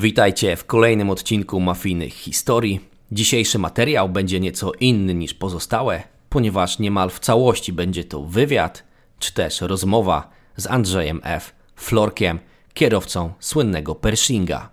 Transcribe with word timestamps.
Witajcie 0.00 0.56
w 0.56 0.66
kolejnym 0.66 1.10
odcinku 1.10 1.60
Mafijnych 1.60 2.14
Historii. 2.14 2.80
Dzisiejszy 3.12 3.58
materiał 3.58 4.08
będzie 4.08 4.40
nieco 4.40 4.72
inny 4.72 5.14
niż 5.14 5.34
pozostałe, 5.34 6.02
ponieważ 6.28 6.78
niemal 6.78 7.10
w 7.10 7.20
całości 7.20 7.72
będzie 7.72 8.04
to 8.04 8.22
wywiad, 8.22 8.84
czy 9.18 9.32
też 9.34 9.60
rozmowa 9.60 10.30
z 10.56 10.66
Andrzejem 10.66 11.20
F. 11.24 11.54
Florkiem, 11.76 12.38
kierowcą 12.74 13.32
słynnego 13.40 13.94
Pershinga. 13.94 14.70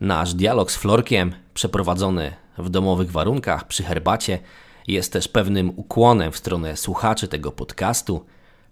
Nasz 0.00 0.34
dialog 0.34 0.72
z 0.72 0.76
Florkiem, 0.76 1.34
przeprowadzony 1.54 2.32
w 2.58 2.70
domowych 2.70 3.10
warunkach 3.10 3.66
przy 3.66 3.82
herbacie, 3.82 4.38
jest 4.86 5.12
też 5.12 5.28
pewnym 5.28 5.72
ukłonem 5.76 6.32
w 6.32 6.36
stronę 6.36 6.76
słuchaczy 6.76 7.28
tego 7.28 7.52
podcastu, 7.52 8.26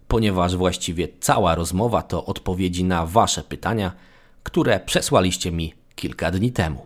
ponieważ 0.07 0.55
właściwie 0.55 1.07
cała 1.19 1.55
rozmowa 1.55 2.01
to 2.01 2.25
odpowiedzi 2.25 2.83
na 2.83 3.05
Wasze 3.05 3.43
pytania, 3.43 3.91
które 4.43 4.79
przesłaliście 4.79 5.51
mi 5.51 5.73
kilka 5.95 6.31
dni 6.31 6.51
temu. 6.51 6.85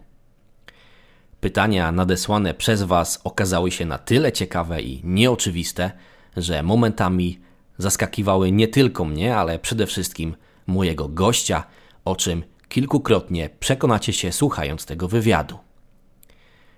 Pytania 1.40 1.92
nadesłane 1.92 2.54
przez 2.54 2.84
Was 2.84 3.22
okazały 3.24 3.72
się 3.72 3.86
na 3.86 3.98
tyle 3.98 4.32
ciekawe 4.32 4.82
i 4.82 5.02
nieoczywiste, 5.04 5.92
że 6.38 6.64
momentami 6.64 7.40
zaskakiwały 7.78 8.52
nie 8.52 8.68
tylko 8.68 9.06
mnie, 9.06 9.38
ale 9.38 9.60
przede 9.60 9.88
wszystkim 9.88 10.36
mojego 10.68 11.10
gościa, 11.10 11.64
o 12.06 12.16
czym 12.16 12.44
kilkukrotnie 12.70 13.50
przekonacie 13.60 14.14
się 14.14 14.32
słuchając 14.32 14.86
tego 14.86 15.08
wywiadu. 15.08 15.58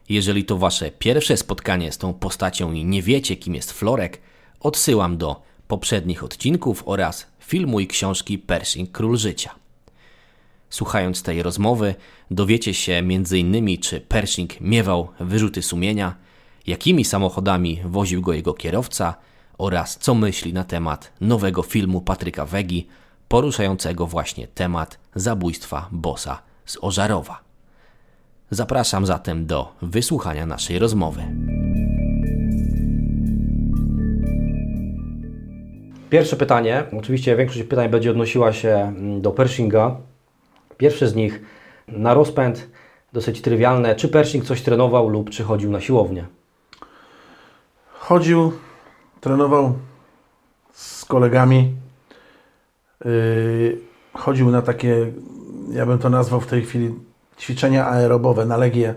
Jeżeli 0.09 0.45
to 0.45 0.57
Wasze 0.57 0.91
pierwsze 0.91 1.37
spotkanie 1.37 1.91
z 1.91 1.97
tą 1.97 2.13
postacią 2.13 2.71
i 2.71 2.85
nie 2.85 3.01
wiecie, 3.01 3.35
kim 3.35 3.55
jest 3.55 3.71
Florek, 3.71 4.21
odsyłam 4.59 5.17
do 5.17 5.41
poprzednich 5.67 6.23
odcinków 6.23 6.83
oraz 6.85 7.27
filmu 7.39 7.79
i 7.79 7.87
książki 7.87 8.37
Pershing 8.37 8.91
Król 8.91 9.17
Życia. 9.17 9.58
Słuchając 10.69 11.23
tej 11.23 11.43
rozmowy, 11.43 11.95
dowiecie 12.31 12.73
się 12.73 12.93
m.in. 12.93 13.77
czy 13.77 14.01
Pershing 14.01 14.61
miewał 14.61 15.07
wyrzuty 15.19 15.61
sumienia, 15.61 16.15
jakimi 16.67 17.05
samochodami 17.05 17.79
woził 17.85 18.21
go 18.21 18.33
jego 18.33 18.53
kierowca 18.53 19.15
oraz 19.57 19.97
co 19.97 20.15
myśli 20.15 20.53
na 20.53 20.63
temat 20.63 21.11
nowego 21.21 21.63
filmu 21.63 22.01
Patryka 22.01 22.45
Wegi, 22.45 22.87
poruszającego 23.27 24.07
właśnie 24.07 24.47
temat 24.47 24.99
zabójstwa 25.15 25.87
bossa 25.91 26.41
z 26.65 26.77
Ożarowa. 26.81 27.39
Zapraszam 28.51 29.05
zatem 29.05 29.45
do 29.45 29.75
wysłuchania 29.81 30.45
naszej 30.45 30.79
rozmowy. 30.79 31.21
Pierwsze 36.09 36.35
pytanie. 36.35 36.83
Oczywiście 36.97 37.35
większość 37.35 37.63
pytań 37.63 37.89
będzie 37.89 38.11
odnosiła 38.11 38.53
się 38.53 38.93
do 39.21 39.31
Pershinga. 39.31 40.08
Pierwsze 40.79 41.07
z 41.07 41.15
nich 41.15 41.41
na 41.87 42.13
rozpęd, 42.13 42.69
dosyć 43.13 43.41
trywialne. 43.41 43.95
Czy 43.95 44.07
Pershing 44.07 44.45
coś 44.45 44.61
trenował 44.61 45.09
lub 45.09 45.29
czy 45.29 45.43
chodził 45.43 45.71
na 45.71 45.81
siłownię? 45.81 46.25
Chodził, 47.93 48.51
trenował 49.21 49.73
z 50.71 51.05
kolegami. 51.05 51.73
Yy, 53.05 53.77
chodził 54.13 54.51
na 54.51 54.61
takie, 54.61 55.11
ja 55.71 55.85
bym 55.85 55.97
to 55.97 56.09
nazwał 56.09 56.41
w 56.41 56.47
tej 56.47 56.61
chwili 56.61 56.95
ćwiczenia 57.39 57.87
aerobowe 57.87 58.45
na 58.45 58.57
legie. 58.57 58.95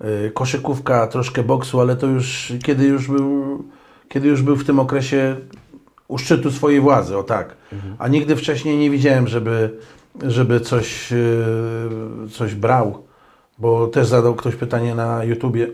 Yy, 0.00 0.30
koszykówka, 0.34 1.06
troszkę 1.06 1.42
boksu, 1.42 1.80
ale 1.80 1.96
to 1.96 2.06
już 2.06 2.52
kiedy 2.62 2.84
już 2.86 3.08
był, 3.08 3.64
kiedy 4.08 4.28
już 4.28 4.42
był 4.42 4.56
w 4.56 4.64
tym 4.64 4.78
okresie 4.78 5.36
u 6.08 6.18
szczytu 6.18 6.50
swojej 6.50 6.80
władzy, 6.80 7.18
o 7.18 7.22
tak. 7.22 7.56
Mhm. 7.72 7.96
A 7.98 8.08
nigdy 8.08 8.36
wcześniej 8.36 8.78
nie 8.78 8.90
widziałem, 8.90 9.28
żeby, 9.28 9.78
żeby 10.22 10.60
coś, 10.60 11.10
yy, 11.10 12.28
coś 12.30 12.54
brał, 12.54 13.04
bo 13.58 13.86
też 13.86 14.06
zadał 14.06 14.34
ktoś 14.34 14.56
pytanie 14.56 14.94
na 14.94 15.24
YouTubie, 15.24 15.68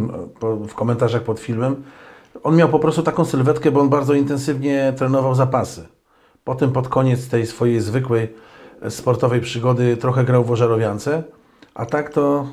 w 0.68 0.74
komentarzach 0.74 1.22
pod 1.22 1.40
filmem. 1.40 1.82
On 2.42 2.56
miał 2.56 2.68
po 2.68 2.78
prostu 2.78 3.02
taką 3.02 3.24
sylwetkę, 3.24 3.70
bo 3.70 3.80
on 3.80 3.88
bardzo 3.88 4.14
intensywnie 4.14 4.92
trenował 4.96 5.34
zapasy. 5.34 5.88
Potem 6.44 6.72
pod 6.72 6.88
koniec 6.88 7.28
tej 7.28 7.46
swojej 7.46 7.80
zwykłej 7.80 8.34
sportowej 8.88 9.40
przygody 9.40 9.96
trochę 9.96 10.24
grał 10.24 10.44
w 10.44 10.50
ożarowiance, 10.50 11.22
a 11.74 11.86
tak 11.86 12.10
to 12.10 12.46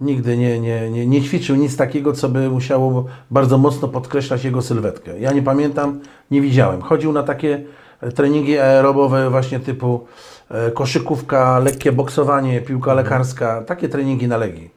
nigdy 0.00 0.36
nie, 0.36 0.60
nie, 0.60 0.90
nie, 0.90 1.06
nie 1.06 1.22
ćwiczył 1.22 1.56
nic 1.56 1.76
takiego, 1.76 2.12
co 2.12 2.28
by 2.28 2.50
musiało 2.50 3.04
bardzo 3.30 3.58
mocno 3.58 3.88
podkreślać 3.88 4.44
jego 4.44 4.62
sylwetkę. 4.62 5.20
Ja 5.20 5.32
nie 5.32 5.42
pamiętam, 5.42 6.00
nie 6.30 6.40
widziałem. 6.40 6.82
Chodził 6.82 7.12
na 7.12 7.22
takie 7.22 7.64
treningi 8.14 8.58
aerobowe 8.58 9.30
właśnie 9.30 9.60
typu 9.60 10.06
e, 10.06 10.31
koszykówka, 10.74 11.58
lekkie 11.58 11.92
boksowanie, 11.92 12.60
piłka 12.60 12.90
mhm. 12.90 13.04
lekarska, 13.04 13.62
takie 13.62 13.88
treningi 13.88 14.28
na 14.28 14.36
legi. 14.36 14.70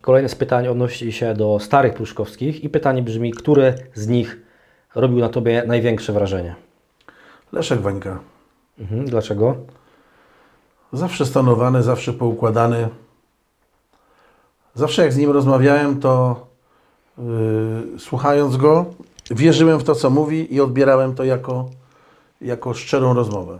Kolejne 0.00 0.28
z 0.28 0.34
pytań 0.34 0.68
odnosi 0.68 1.12
się 1.12 1.34
do 1.34 1.58
starych 1.58 1.94
Pruszkowskich 1.94 2.64
i 2.64 2.68
pytanie 2.68 3.02
brzmi, 3.02 3.32
który 3.32 3.74
z 3.94 4.08
nich 4.08 4.42
robił 4.94 5.18
na 5.18 5.28
Tobie 5.28 5.64
największe 5.66 6.12
wrażenie? 6.12 6.54
Leszek 7.52 7.80
Wańka. 7.80 8.18
Mhm, 8.78 9.04
dlaczego? 9.04 9.56
Zawsze 10.92 11.26
stanowany, 11.26 11.82
zawsze 11.82 12.12
poukładany. 12.12 12.88
Zawsze 14.74 15.02
jak 15.02 15.12
z 15.12 15.16
nim 15.16 15.30
rozmawiałem, 15.30 16.00
to 16.00 16.46
yy, 17.18 17.98
słuchając 17.98 18.56
go, 18.56 18.86
wierzyłem 19.30 19.78
w 19.78 19.84
to, 19.84 19.94
co 19.94 20.10
mówi 20.10 20.54
i 20.54 20.60
odbierałem 20.60 21.14
to 21.14 21.24
jako, 21.24 21.68
jako 22.40 22.74
szczerą 22.74 23.14
rozmowę. 23.14 23.58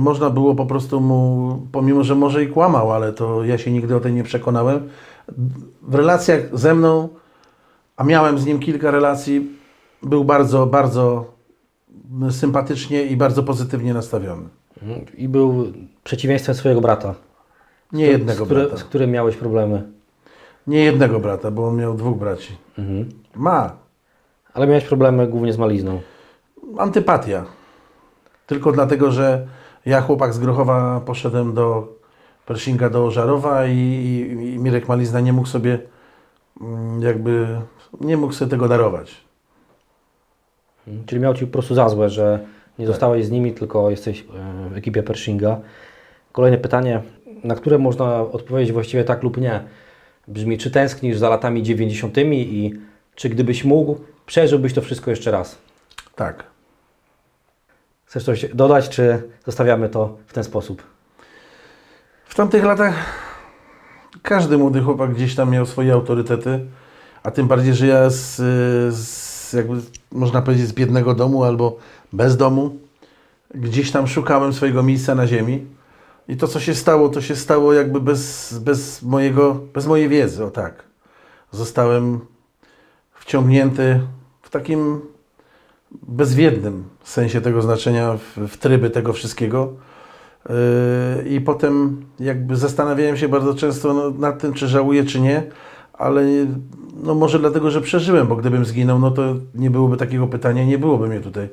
Można 0.00 0.30
było 0.30 0.54
po 0.54 0.66
prostu 0.66 1.00
mu, 1.00 1.58
pomimo 1.72 2.04
że 2.04 2.14
może 2.14 2.44
i 2.44 2.48
kłamał, 2.48 2.92
ale 2.92 3.12
to 3.12 3.44
ja 3.44 3.58
się 3.58 3.70
nigdy 3.70 3.96
o 3.96 4.00
tym 4.00 4.14
nie 4.14 4.22
przekonałem. 4.24 4.88
W 5.82 5.94
relacjach 5.94 6.40
ze 6.52 6.74
mną, 6.74 7.08
a 7.96 8.04
miałem 8.04 8.38
z 8.38 8.46
nim 8.46 8.60
kilka 8.60 8.90
relacji, 8.90 9.50
był 10.02 10.24
bardzo, 10.24 10.66
bardzo 10.66 11.24
sympatycznie 12.30 13.04
i 13.04 13.16
bardzo 13.16 13.42
pozytywnie 13.42 13.94
nastawiony. 13.94 14.48
I 15.16 15.28
był 15.28 15.72
przeciwieństwem 16.04 16.54
swojego 16.54 16.80
brata. 16.80 17.14
Nie 17.92 18.06
z, 18.06 18.08
jednego 18.08 18.44
z, 18.44 18.48
brata. 18.48 18.76
Z 18.76 18.84
którym 18.84 19.10
miałeś 19.10 19.36
problemy? 19.36 19.82
Nie 20.66 20.84
jednego 20.84 21.20
brata, 21.20 21.50
bo 21.50 21.68
on 21.68 21.76
miał 21.76 21.94
dwóch 21.94 22.18
braci. 22.18 22.56
Mhm. 22.78 23.08
Ma. 23.34 23.72
Ale 24.54 24.66
miałeś 24.66 24.84
problemy 24.84 25.26
głównie 25.26 25.52
z 25.52 25.58
malizną. 25.58 26.00
Antypatia. 26.78 27.44
Tylko 28.46 28.72
dlatego, 28.72 29.10
że 29.10 29.46
ja, 29.88 30.00
chłopak 30.00 30.34
z 30.34 30.38
Grochowa, 30.38 31.00
poszedłem 31.00 31.54
do 31.54 31.88
Pershinga, 32.46 32.90
do 32.90 33.10
Żarowa 33.10 33.66
i, 33.66 33.76
i, 33.76 34.54
i 34.54 34.58
Mirek 34.58 34.88
Malizna 34.88 35.20
nie 35.20 35.32
mógł 35.32 35.48
sobie 35.48 35.78
mm, 36.60 37.02
jakby, 37.02 37.46
nie 38.00 38.16
mógł 38.16 38.32
sobie 38.32 38.50
tego 38.50 38.68
darować. 38.68 39.16
Mhm. 40.86 41.06
Czyli 41.06 41.20
miał 41.20 41.34
Ci 41.34 41.46
po 41.46 41.52
prostu 41.52 41.74
za 41.74 41.88
złe, 41.88 42.10
że 42.10 42.46
nie 42.78 42.86
tak. 42.86 42.92
zostałeś 42.92 43.26
z 43.26 43.30
nimi, 43.30 43.52
tylko 43.52 43.90
jesteś 43.90 44.20
e, 44.20 44.70
w 44.70 44.76
ekipie 44.76 45.02
Pershinga. 45.02 45.60
Kolejne 46.32 46.58
pytanie, 46.58 47.02
na 47.44 47.54
które 47.54 47.78
można 47.78 48.20
odpowiedzieć 48.20 48.72
właściwie 48.72 49.04
tak 49.04 49.22
lub 49.22 49.36
nie. 49.36 49.60
Brzmi, 50.28 50.58
czy 50.58 50.70
tęsknisz 50.70 51.18
za 51.18 51.28
latami 51.28 51.62
90. 51.62 52.18
i 52.18 52.74
czy 53.14 53.28
gdybyś 53.28 53.64
mógł, 53.64 53.96
przeżyłbyś 54.26 54.74
to 54.74 54.82
wszystko 54.82 55.10
jeszcze 55.10 55.30
raz? 55.30 55.58
Tak. 56.16 56.57
Chcesz 58.08 58.24
coś 58.24 58.46
dodać, 58.54 58.88
czy 58.88 59.22
zostawiamy 59.46 59.88
to 59.88 60.16
w 60.26 60.32
ten 60.32 60.44
sposób? 60.44 60.82
W 62.24 62.34
tamtych 62.34 62.64
latach 62.64 62.94
każdy 64.22 64.58
młody 64.58 64.80
chłopak 64.80 65.14
gdzieś 65.14 65.34
tam 65.34 65.50
miał 65.50 65.66
swoje 65.66 65.92
autorytety, 65.92 66.60
a 67.22 67.30
tym 67.30 67.48
bardziej, 67.48 67.74
że 67.74 67.86
ja 67.86 68.10
z, 68.10 68.36
z 68.94 69.52
jakby 69.52 69.80
można 70.12 70.42
powiedzieć 70.42 70.66
z 70.66 70.72
biednego 70.72 71.14
domu 71.14 71.44
albo 71.44 71.76
bez 72.12 72.36
domu, 72.36 72.76
gdzieś 73.54 73.90
tam 73.90 74.06
szukałem 74.06 74.52
swojego 74.52 74.82
miejsca 74.82 75.14
na 75.14 75.26
ziemi 75.26 75.66
i 76.28 76.36
to, 76.36 76.48
co 76.48 76.60
się 76.60 76.74
stało, 76.74 77.08
to 77.08 77.20
się 77.20 77.36
stało 77.36 77.72
jakby 77.72 78.00
bez, 78.00 78.58
bez, 78.58 79.02
mojego, 79.02 79.60
bez 79.74 79.86
mojej 79.86 80.08
wiedzy, 80.08 80.44
o 80.44 80.50
tak. 80.50 80.84
Zostałem 81.52 82.20
wciągnięty 83.12 84.00
w 84.42 84.50
takim 84.50 85.00
bezwiednym 85.92 86.84
sensie 87.04 87.40
tego 87.40 87.62
znaczenia, 87.62 88.16
w, 88.16 88.48
w 88.48 88.56
tryby 88.56 88.90
tego 88.90 89.12
wszystkiego. 89.12 89.72
Yy, 90.48 91.28
I 91.28 91.40
potem 91.40 92.04
jakby 92.20 92.56
zastanawiałem 92.56 93.16
się 93.16 93.28
bardzo 93.28 93.54
często 93.54 93.94
no, 93.94 94.10
nad 94.10 94.40
tym, 94.40 94.52
czy 94.52 94.68
żałuję, 94.68 95.04
czy 95.04 95.20
nie, 95.20 95.42
ale 95.92 96.24
no 97.02 97.14
może 97.14 97.38
dlatego, 97.38 97.70
że 97.70 97.80
przeżyłem, 97.80 98.26
bo 98.26 98.36
gdybym 98.36 98.64
zginął, 98.64 98.98
no 98.98 99.10
to 99.10 99.22
nie 99.54 99.70
byłoby 99.70 99.96
takiego 99.96 100.26
pytania, 100.26 100.64
nie 100.64 100.78
byłoby 100.78 101.08
mnie 101.08 101.20
tutaj 101.20 101.48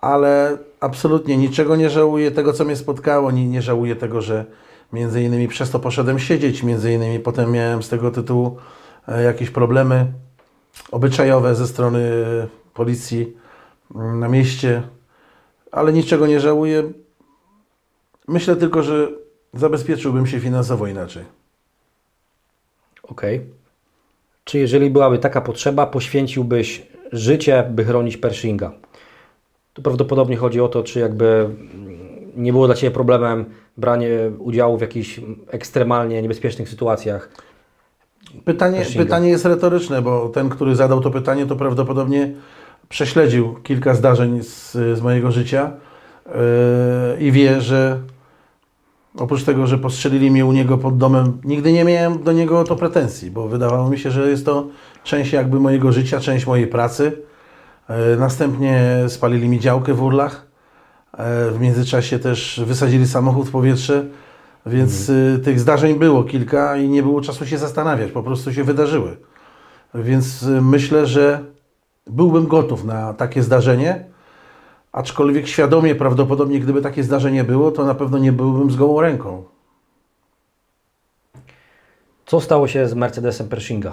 ale 0.00 0.58
absolutnie 0.80 1.36
niczego 1.36 1.76
nie 1.76 1.90
żałuję 1.90 2.30
tego, 2.30 2.52
co 2.52 2.64
mnie 2.64 2.76
spotkało. 2.76 3.30
Nie, 3.30 3.48
nie 3.48 3.62
żałuję 3.62 3.96
tego, 3.96 4.22
że 4.22 4.44
między 4.92 5.22
innymi 5.22 5.48
przez 5.48 5.70
to 5.70 5.78
poszedłem 5.78 6.18
siedzieć, 6.18 6.62
między 6.62 6.92
innymi 6.92 7.20
potem 7.20 7.52
miałem 7.52 7.82
z 7.82 7.88
tego 7.88 8.10
tytułu 8.10 8.56
e, 9.08 9.22
jakieś 9.22 9.50
problemy 9.50 10.06
obyczajowe 10.90 11.54
ze 11.54 11.66
strony 11.66 12.00
policji 12.74 13.36
na 13.94 14.28
mieście, 14.28 14.82
ale 15.72 15.92
niczego 15.92 16.26
nie 16.26 16.40
żałuję. 16.40 16.92
Myślę 18.28 18.56
tylko, 18.56 18.82
że 18.82 19.08
zabezpieczyłbym 19.54 20.26
się 20.26 20.40
finansowo 20.40 20.86
inaczej. 20.86 21.24
Okej. 23.02 23.36
Okay. 23.36 23.48
Czy 24.44 24.58
jeżeli 24.58 24.90
byłaby 24.90 25.18
taka 25.18 25.40
potrzeba, 25.40 25.86
poświęciłbyś 25.86 26.86
życie, 27.12 27.70
by 27.70 27.84
chronić 27.84 28.16
Pershinga? 28.16 28.72
Tu 29.72 29.82
prawdopodobnie 29.82 30.36
chodzi 30.36 30.60
o 30.60 30.68
to, 30.68 30.82
czy 30.82 31.00
jakby 31.00 31.48
nie 32.36 32.52
było 32.52 32.66
dla 32.66 32.74
Ciebie 32.74 32.90
problemem 32.90 33.44
branie 33.76 34.08
udziału 34.38 34.78
w 34.78 34.80
jakichś 34.80 35.20
ekstremalnie 35.46 36.22
niebezpiecznych 36.22 36.68
sytuacjach. 36.68 37.28
Pytanie, 38.44 38.84
pytanie 38.96 39.28
jest 39.28 39.44
retoryczne, 39.44 40.02
bo 40.02 40.28
ten, 40.28 40.48
który 40.48 40.76
zadał 40.76 41.00
to 41.00 41.10
pytanie, 41.10 41.46
to 41.46 41.56
prawdopodobnie 41.56 42.34
prześledził 42.88 43.54
kilka 43.54 43.94
zdarzeń 43.94 44.42
z, 44.42 44.72
z 44.72 45.00
mojego 45.00 45.32
życia 45.32 45.70
yy, 46.26 46.32
i 47.20 47.32
wie, 47.32 47.60
że 47.60 48.00
oprócz 49.16 49.44
tego, 49.44 49.66
że 49.66 49.78
postrzelili 49.78 50.30
mnie 50.30 50.46
u 50.46 50.52
niego 50.52 50.78
pod 50.78 50.98
domem, 50.98 51.38
nigdy 51.44 51.72
nie 51.72 51.84
miałem 51.84 52.22
do 52.22 52.32
niego 52.32 52.60
o 52.60 52.64
to 52.64 52.76
pretensji, 52.76 53.30
bo 53.30 53.48
wydawało 53.48 53.90
mi 53.90 53.98
się, 53.98 54.10
że 54.10 54.30
jest 54.30 54.46
to 54.46 54.66
część 55.04 55.32
jakby 55.32 55.60
mojego 55.60 55.92
życia, 55.92 56.20
część 56.20 56.46
mojej 56.46 56.66
pracy. 56.66 57.22
Yy, 57.88 58.16
następnie 58.16 59.04
spalili 59.08 59.48
mi 59.48 59.60
działkę 59.60 59.94
w 59.94 60.02
Urlach. 60.02 60.46
Yy, 61.18 61.50
w 61.50 61.60
międzyczasie 61.60 62.18
też 62.18 62.60
wysadzili 62.66 63.06
samochód 63.06 63.48
w 63.48 63.50
powietrze 63.50 64.04
więc 64.68 65.10
mhm. 65.10 65.40
tych 65.40 65.60
zdarzeń 65.60 65.98
było 65.98 66.24
kilka 66.24 66.76
i 66.76 66.88
nie 66.88 67.02
było 67.02 67.20
czasu 67.20 67.46
się 67.46 67.58
zastanawiać, 67.58 68.12
po 68.12 68.22
prostu 68.22 68.52
się 68.52 68.64
wydarzyły. 68.64 69.16
Więc 69.94 70.46
myślę, 70.62 71.06
że 71.06 71.44
byłbym 72.08 72.46
gotów 72.46 72.84
na 72.84 73.14
takie 73.14 73.42
zdarzenie, 73.42 74.04
aczkolwiek 74.92 75.48
świadomie 75.48 75.94
prawdopodobnie, 75.94 76.60
gdyby 76.60 76.82
takie 76.82 77.04
zdarzenie 77.04 77.44
było, 77.44 77.70
to 77.70 77.84
na 77.84 77.94
pewno 77.94 78.18
nie 78.18 78.32
byłbym 78.32 78.70
z 78.70 78.76
gołą 78.76 79.00
ręką. 79.00 79.44
Co 82.26 82.40
stało 82.40 82.68
się 82.68 82.88
z 82.88 82.94
Mercedesem 82.94 83.48
Pershinga? 83.48 83.92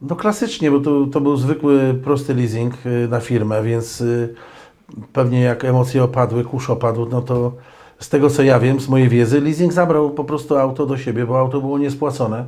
No 0.00 0.16
klasycznie, 0.16 0.70
bo 0.70 0.80
to, 0.80 1.06
to 1.06 1.20
był 1.20 1.36
zwykły, 1.36 1.94
prosty 2.04 2.34
leasing 2.34 2.74
y, 2.86 3.08
na 3.08 3.20
firmę, 3.20 3.62
więc 3.62 4.04
pewnie 5.12 5.40
jak 5.40 5.64
emocje 5.64 6.04
opadły, 6.04 6.44
kurz 6.44 6.70
opadł, 6.70 7.06
no 7.10 7.22
to 7.22 7.52
z 7.98 8.08
tego 8.08 8.30
co 8.30 8.42
ja 8.42 8.60
wiem, 8.60 8.80
z 8.80 8.88
mojej 8.88 9.08
wiedzy, 9.08 9.40
leasing 9.40 9.72
zabrał 9.72 10.10
po 10.10 10.24
prostu 10.24 10.56
auto 10.56 10.86
do 10.86 10.96
siebie, 10.96 11.26
bo 11.26 11.38
auto 11.38 11.60
było 11.60 11.78
niespłacone. 11.78 12.44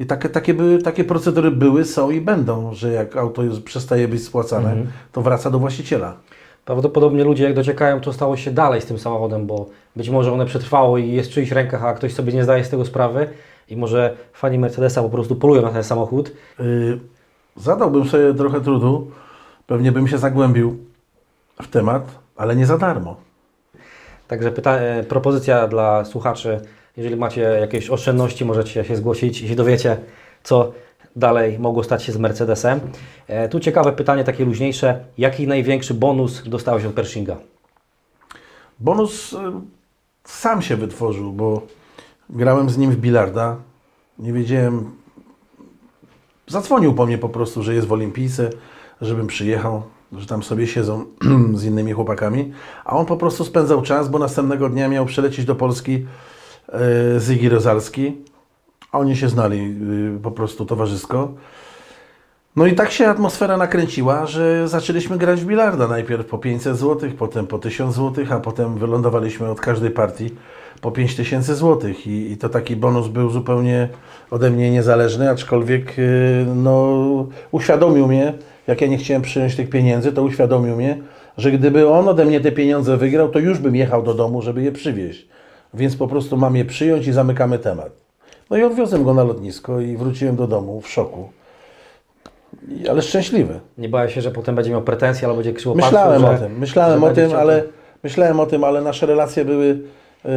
I 0.00 0.06
takie, 0.06 0.28
takie, 0.28 0.54
były, 0.54 0.82
takie 0.82 1.04
procedury 1.04 1.50
były, 1.50 1.84
są 1.84 2.10
i 2.10 2.20
będą, 2.20 2.74
że 2.74 2.92
jak 2.92 3.16
auto 3.16 3.42
już 3.42 3.60
przestaje 3.60 4.08
być 4.08 4.24
spłacane, 4.24 4.70
mhm. 4.70 4.88
to 5.12 5.22
wraca 5.22 5.50
do 5.50 5.58
właściciela. 5.58 6.16
Prawdopodobnie 6.64 7.24
ludzie 7.24 7.44
jak 7.44 7.54
dociekają, 7.54 8.00
co 8.00 8.12
stało 8.12 8.36
się 8.36 8.50
dalej 8.50 8.80
z 8.80 8.86
tym 8.86 8.98
samochodem, 8.98 9.46
bo 9.46 9.66
być 9.96 10.10
może 10.10 10.32
one 10.32 10.46
przetrwało 10.46 10.98
i 10.98 11.10
jest 11.12 11.30
w 11.30 11.32
czyichś 11.34 11.50
rękach, 11.50 11.84
a 11.84 11.94
ktoś 11.94 12.14
sobie 12.14 12.32
nie 12.32 12.44
zdaje 12.44 12.64
z 12.64 12.70
tego 12.70 12.84
sprawy 12.84 13.28
i 13.68 13.76
może 13.76 14.16
fani 14.32 14.58
Mercedesa 14.58 15.02
po 15.02 15.10
prostu 15.10 15.36
polują 15.36 15.62
na 15.62 15.70
ten 15.70 15.84
samochód. 15.84 16.32
Yy, 16.58 17.00
zadałbym 17.56 18.08
sobie 18.08 18.34
trochę 18.34 18.60
trudu, 18.60 19.10
pewnie 19.66 19.92
bym 19.92 20.08
się 20.08 20.18
zagłębił 20.18 20.76
w 21.62 21.68
temat, 21.68 22.18
ale 22.36 22.56
nie 22.56 22.66
za 22.66 22.78
darmo. 22.78 23.16
Także 24.28 24.50
pyta- 24.50 25.04
propozycja 25.08 25.68
dla 25.68 26.04
słuchaczy, 26.04 26.60
jeżeli 27.00 27.16
macie 27.16 27.40
jakieś 27.40 27.90
oszczędności, 27.90 28.44
możecie 28.44 28.84
się 28.84 28.96
zgłosić 28.96 29.42
i 29.42 29.48
się 29.48 29.54
dowiecie, 29.54 29.96
co 30.42 30.72
dalej 31.16 31.58
mogło 31.58 31.84
stać 31.84 32.02
się 32.02 32.12
z 32.12 32.16
Mercedesem. 32.16 32.80
E, 33.28 33.48
tu 33.48 33.60
ciekawe 33.60 33.92
pytanie, 33.92 34.24
takie 34.24 34.44
luźniejsze. 34.44 35.04
Jaki 35.18 35.46
największy 35.46 35.94
bonus 35.94 36.42
dostałeś 36.48 36.84
od 36.84 36.92
Pershinga? 36.92 37.36
Bonus 38.80 39.32
e, 39.32 39.60
sam 40.24 40.62
się 40.62 40.76
wytworzył, 40.76 41.32
bo 41.32 41.62
grałem 42.30 42.70
z 42.70 42.78
nim 42.78 42.90
w 42.90 42.96
bilarda. 42.96 43.56
Nie 44.18 44.32
wiedziałem. 44.32 44.90
Zadzwonił 46.46 46.94
po 46.94 47.06
mnie 47.06 47.18
po 47.18 47.28
prostu, 47.28 47.62
że 47.62 47.74
jest 47.74 47.86
w 47.86 47.92
Olimpijce, 47.92 48.50
żebym 49.00 49.26
przyjechał 49.26 49.82
że 50.12 50.26
tam 50.26 50.42
sobie 50.42 50.66
siedzą 50.66 51.04
z 51.54 51.64
innymi 51.64 51.92
chłopakami, 51.92 52.52
a 52.84 52.96
on 52.96 53.06
po 53.06 53.16
prostu 53.16 53.44
spędzał 53.44 53.82
czas, 53.82 54.08
bo 54.08 54.18
następnego 54.18 54.68
dnia 54.68 54.88
miał 54.88 55.06
przylecieć 55.06 55.44
do 55.44 55.54
Polski 55.54 56.06
Zygi 57.18 57.48
Rozalski, 57.48 58.16
oni 58.92 59.16
się 59.16 59.28
znali 59.28 59.76
e, 60.16 60.22
po 60.22 60.30
prostu 60.30 60.66
towarzysko. 60.66 61.34
No 62.56 62.66
i 62.66 62.74
tak 62.74 62.90
się 62.90 63.08
atmosfera 63.08 63.56
nakręciła, 63.56 64.26
że 64.26 64.68
zaczęliśmy 64.68 65.18
grać 65.18 65.40
w 65.40 65.46
bilarda. 65.46 65.88
Najpierw 65.88 66.26
po 66.26 66.38
500 66.38 66.76
zł, 66.76 67.10
potem 67.18 67.46
po 67.46 67.58
1000 67.58 67.94
zł, 67.94 68.24
a 68.30 68.40
potem 68.40 68.74
wylądowaliśmy 68.74 69.50
od 69.50 69.60
każdej 69.60 69.90
partii 69.90 70.30
po 70.80 70.90
5000 70.90 71.54
zł. 71.54 71.90
I, 72.06 72.32
I 72.32 72.36
to 72.36 72.48
taki 72.48 72.76
bonus 72.76 73.08
był 73.08 73.30
zupełnie 73.30 73.88
ode 74.30 74.50
mnie 74.50 74.70
niezależny, 74.70 75.30
aczkolwiek 75.30 75.96
e, 75.98 76.02
no, 76.54 77.26
uświadomił 77.50 78.06
mnie, 78.06 78.34
jak 78.66 78.80
ja 78.80 78.86
nie 78.86 78.98
chciałem 78.98 79.22
przyjąć 79.22 79.56
tych 79.56 79.70
pieniędzy, 79.70 80.12
to 80.12 80.22
uświadomił 80.22 80.76
mnie, 80.76 80.98
że 81.36 81.52
gdyby 81.52 81.88
on 81.88 82.08
ode 82.08 82.24
mnie 82.24 82.40
te 82.40 82.52
pieniądze 82.52 82.96
wygrał, 82.96 83.28
to 83.28 83.38
już 83.38 83.58
bym 83.58 83.76
jechał 83.76 84.02
do 84.02 84.14
domu, 84.14 84.42
żeby 84.42 84.62
je 84.62 84.72
przywieźć. 84.72 85.28
Więc 85.74 85.96
po 85.96 86.08
prostu 86.08 86.36
mam 86.36 86.56
je 86.56 86.64
przyjąć 86.64 87.06
i 87.06 87.12
zamykamy 87.12 87.58
temat. 87.58 87.90
No 88.50 88.56
i 88.56 88.62
odwiozłem 88.62 89.04
go 89.04 89.14
na 89.14 89.24
lotnisko 89.24 89.80
i 89.80 89.96
wróciłem 89.96 90.36
do 90.36 90.46
domu 90.46 90.80
w 90.80 90.88
szoku. 90.88 91.28
Ale 92.90 93.02
szczęśliwy. 93.02 93.60
Nie 93.78 93.88
bałem 93.88 94.08
się, 94.08 94.20
że 94.20 94.30
potem 94.30 94.54
będzie 94.54 94.70
miał 94.70 94.82
pretensje 94.82 95.28
albo 95.28 95.36
będzie 95.36 95.52
krzywo 95.52 95.74
Myślałem 95.74 96.22
patrzył, 96.22 96.46
o 96.46 96.48
tym, 96.48 96.58
myślałem 96.58 97.04
o 97.04 97.10
tym, 97.10 97.32
ale 97.32 97.62
myślałem 98.02 98.40
o 98.40 98.46
tym, 98.46 98.64
ale 98.64 98.80
nasze 98.80 99.06
relacje 99.06 99.44
były, 99.44 99.66
yy, 100.24 100.30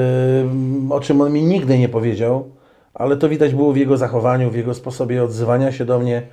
o 0.90 1.00
czym 1.00 1.22
on 1.22 1.34
mi 1.34 1.44
nigdy 1.44 1.78
nie 1.78 1.90
powiedział, 1.90 2.50
ale 2.94 3.18
to 3.18 3.30
widać 3.30 3.54
było 3.54 3.74
w 3.74 3.78
jego 3.78 3.98
zachowaniu, 3.98 4.50
w 4.52 4.56
jego 4.56 4.74
sposobie 4.74 5.24
odzywania 5.24 5.72
się 5.72 5.86
do 5.86 6.00
mnie 6.00 6.24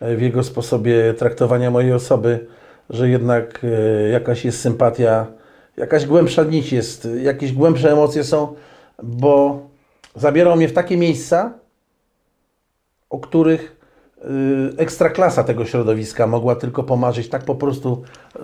w 0.00 0.20
jego 0.20 0.42
sposobie 0.42 1.14
traktowania 1.14 1.70
mojej 1.70 1.92
osoby, 1.92 2.46
że 2.90 3.08
jednak 3.08 3.60
e, 3.64 4.08
jakaś 4.08 4.44
jest 4.44 4.60
sympatia, 4.60 5.26
jakaś 5.78 6.06
głębsza 6.06 6.42
nić 6.42 6.72
jest, 6.72 7.08
jakieś 7.22 7.52
głębsze 7.52 7.92
emocje 7.92 8.24
są, 8.24 8.54
bo 9.02 9.60
zabierał 10.14 10.56
mnie 10.56 10.68
w 10.68 10.72
takie 10.72 10.96
miejsca, 10.96 11.52
o 13.10 13.18
których 13.18 13.76
e, 14.18 14.24
ekstraklasa 14.78 15.44
tego 15.44 15.64
środowiska 15.64 16.26
mogła 16.26 16.56
tylko 16.56 16.82
pomarzyć, 16.82 17.28
tak 17.28 17.44
po 17.44 17.54
prostu 17.54 18.02
e, 18.36 18.40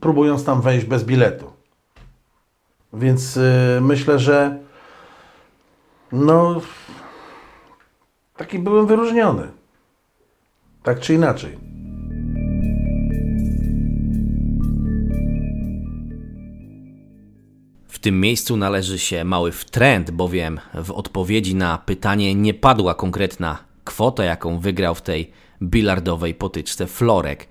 próbując 0.00 0.44
tam 0.44 0.60
wejść 0.60 0.86
bez 0.86 1.04
biletu. 1.04 1.50
Więc 2.92 3.38
myślę, 3.80 4.18
że 4.18 4.58
no 6.12 6.60
taki 8.36 8.58
byłem 8.58 8.86
wyróżniony. 8.86 9.48
Tak 10.82 11.00
czy 11.00 11.14
inaczej. 11.14 11.71
Tym 18.02 18.20
miejscu 18.20 18.56
należy 18.56 18.98
się 18.98 19.24
mały 19.24 19.52
wtręt, 19.52 20.10
bowiem 20.10 20.60
w 20.74 20.90
odpowiedzi 20.90 21.54
na 21.54 21.78
pytanie 21.78 22.34
nie 22.34 22.54
padła 22.54 22.94
konkretna 22.94 23.58
kwota, 23.84 24.24
jaką 24.24 24.58
wygrał 24.58 24.94
w 24.94 25.02
tej 25.02 25.30
bilardowej 25.62 26.34
potyczce 26.34 26.86
Florek. 26.86 27.48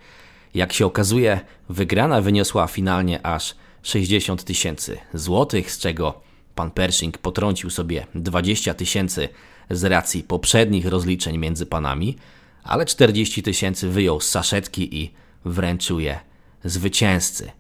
Jak 0.53 0.74
się 0.74 0.86
okazuje, 0.86 1.39
wygrana 1.70 2.22
wyniosła 2.22 2.67
finalnie 2.67 3.25
aż 3.25 3.55
60 3.84 4.43
tysięcy 4.43 4.98
złotych, 5.13 5.72
z 5.72 5.79
czego 5.79 6.22
pan 6.55 6.72
Pershing 6.72 7.17
potrącił 7.17 7.70
sobie 7.70 8.05
20 8.15 8.74
tysięcy 8.74 9.29
z 9.70 9.84
racji 9.84 10.24
poprzednich 10.24 10.86
rozliczeń 10.86 11.38
między 11.38 11.65
panami, 11.65 12.17
ale 12.63 12.86
40 12.86 13.43
tysięcy 13.43 13.89
wyjął 13.89 14.22
z 14.22 14.29
saszetki 14.29 15.01
i 15.01 15.12
wręczył 15.46 16.00
je 16.00 16.20
zwycięzcy. 16.63 17.51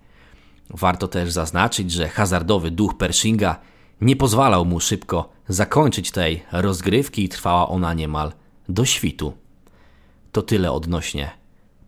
Warto 0.73 1.07
też 1.07 1.31
zaznaczyć, 1.31 1.91
że 1.91 2.09
hazardowy 2.09 2.71
duch 2.71 2.97
Pershinga 2.97 3.55
nie 4.01 4.15
pozwalał 4.15 4.65
mu 4.65 4.79
szybko 4.79 5.29
zakończyć 5.47 6.11
tej 6.11 6.43
rozgrywki 6.51 7.23
i 7.23 7.29
trwała 7.29 7.67
ona 7.69 7.93
niemal 7.93 8.31
do 8.69 8.85
świtu. 8.85 9.33
To 10.31 10.41
tyle 10.41 10.71
odnośnie 10.71 11.31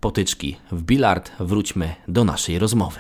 potyczki 0.01 0.57
w 0.71 0.83
bilard. 0.83 1.31
Wróćmy 1.39 1.95
do 2.07 2.23
naszej 2.23 2.59
rozmowy. 2.59 2.99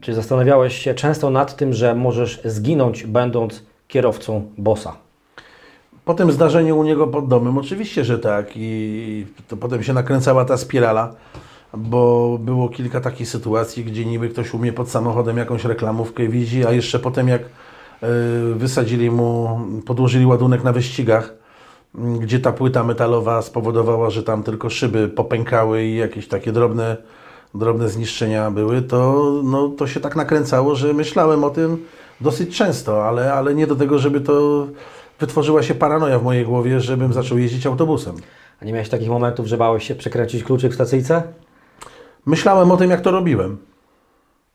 Czy 0.00 0.14
zastanawiałeś 0.14 0.78
się 0.78 0.94
często 0.94 1.30
nad 1.30 1.56
tym, 1.56 1.72
że 1.72 1.94
możesz 1.94 2.40
zginąć, 2.44 3.06
będąc 3.06 3.62
kierowcą 3.88 4.52
Bossa. 4.58 5.07
Po 6.08 6.14
tym 6.14 6.32
zdarzeniu 6.32 6.78
u 6.78 6.84
niego 6.84 7.06
pod 7.06 7.28
domem, 7.28 7.58
oczywiście, 7.58 8.04
że 8.04 8.18
tak. 8.18 8.46
I 8.56 9.26
to 9.48 9.56
potem 9.56 9.82
się 9.82 9.92
nakręcała 9.92 10.44
ta 10.44 10.56
spirala, 10.56 11.14
bo 11.74 12.38
było 12.40 12.68
kilka 12.68 13.00
takich 13.00 13.28
sytuacji, 13.28 13.84
gdzie 13.84 14.06
niby 14.06 14.28
ktoś 14.28 14.54
umie 14.54 14.72
pod 14.72 14.90
samochodem 14.90 15.36
jakąś 15.36 15.64
reklamówkę 15.64 16.28
widzi, 16.28 16.66
a 16.66 16.72
jeszcze 16.72 16.98
potem 16.98 17.28
jak 17.28 17.42
e, 17.42 17.46
wysadzili 18.54 19.10
mu, 19.10 19.60
podłożyli 19.86 20.26
ładunek 20.26 20.64
na 20.64 20.72
wyścigach, 20.72 21.34
gdzie 21.94 22.40
ta 22.40 22.52
płyta 22.52 22.84
metalowa 22.84 23.42
spowodowała, 23.42 24.10
że 24.10 24.22
tam 24.22 24.42
tylko 24.42 24.70
szyby 24.70 25.08
popękały 25.08 25.84
i 25.84 25.96
jakieś 25.96 26.28
takie 26.28 26.52
drobne 26.52 26.96
drobne 27.54 27.88
zniszczenia 27.88 28.50
były, 28.50 28.82
to, 28.82 29.32
no, 29.44 29.68
to 29.68 29.86
się 29.86 30.00
tak 30.00 30.16
nakręcało, 30.16 30.74
że 30.74 30.92
myślałem 30.92 31.44
o 31.44 31.50
tym 31.50 31.84
dosyć 32.20 32.56
często, 32.56 33.08
ale, 33.08 33.34
ale 33.34 33.54
nie 33.54 33.66
do 33.66 33.76
tego, 33.76 33.98
żeby 33.98 34.20
to 34.20 34.66
wytworzyła 35.18 35.62
się 35.62 35.74
paranoja 35.74 36.18
w 36.18 36.22
mojej 36.22 36.44
głowie, 36.44 36.80
żebym 36.80 37.12
zaczął 37.12 37.38
jeździć 37.38 37.66
autobusem. 37.66 38.16
A 38.62 38.64
nie 38.64 38.72
miałeś 38.72 38.88
takich 38.88 39.08
momentów, 39.08 39.46
że 39.46 39.56
bałeś 39.56 39.88
się 39.88 39.94
przekręcić 39.94 40.44
kluczyk 40.44 40.72
w 40.72 40.74
stacyjce? 40.74 41.22
Myślałem 42.26 42.70
o 42.70 42.76
tym, 42.76 42.90
jak 42.90 43.00
to 43.00 43.10
robiłem. 43.10 43.58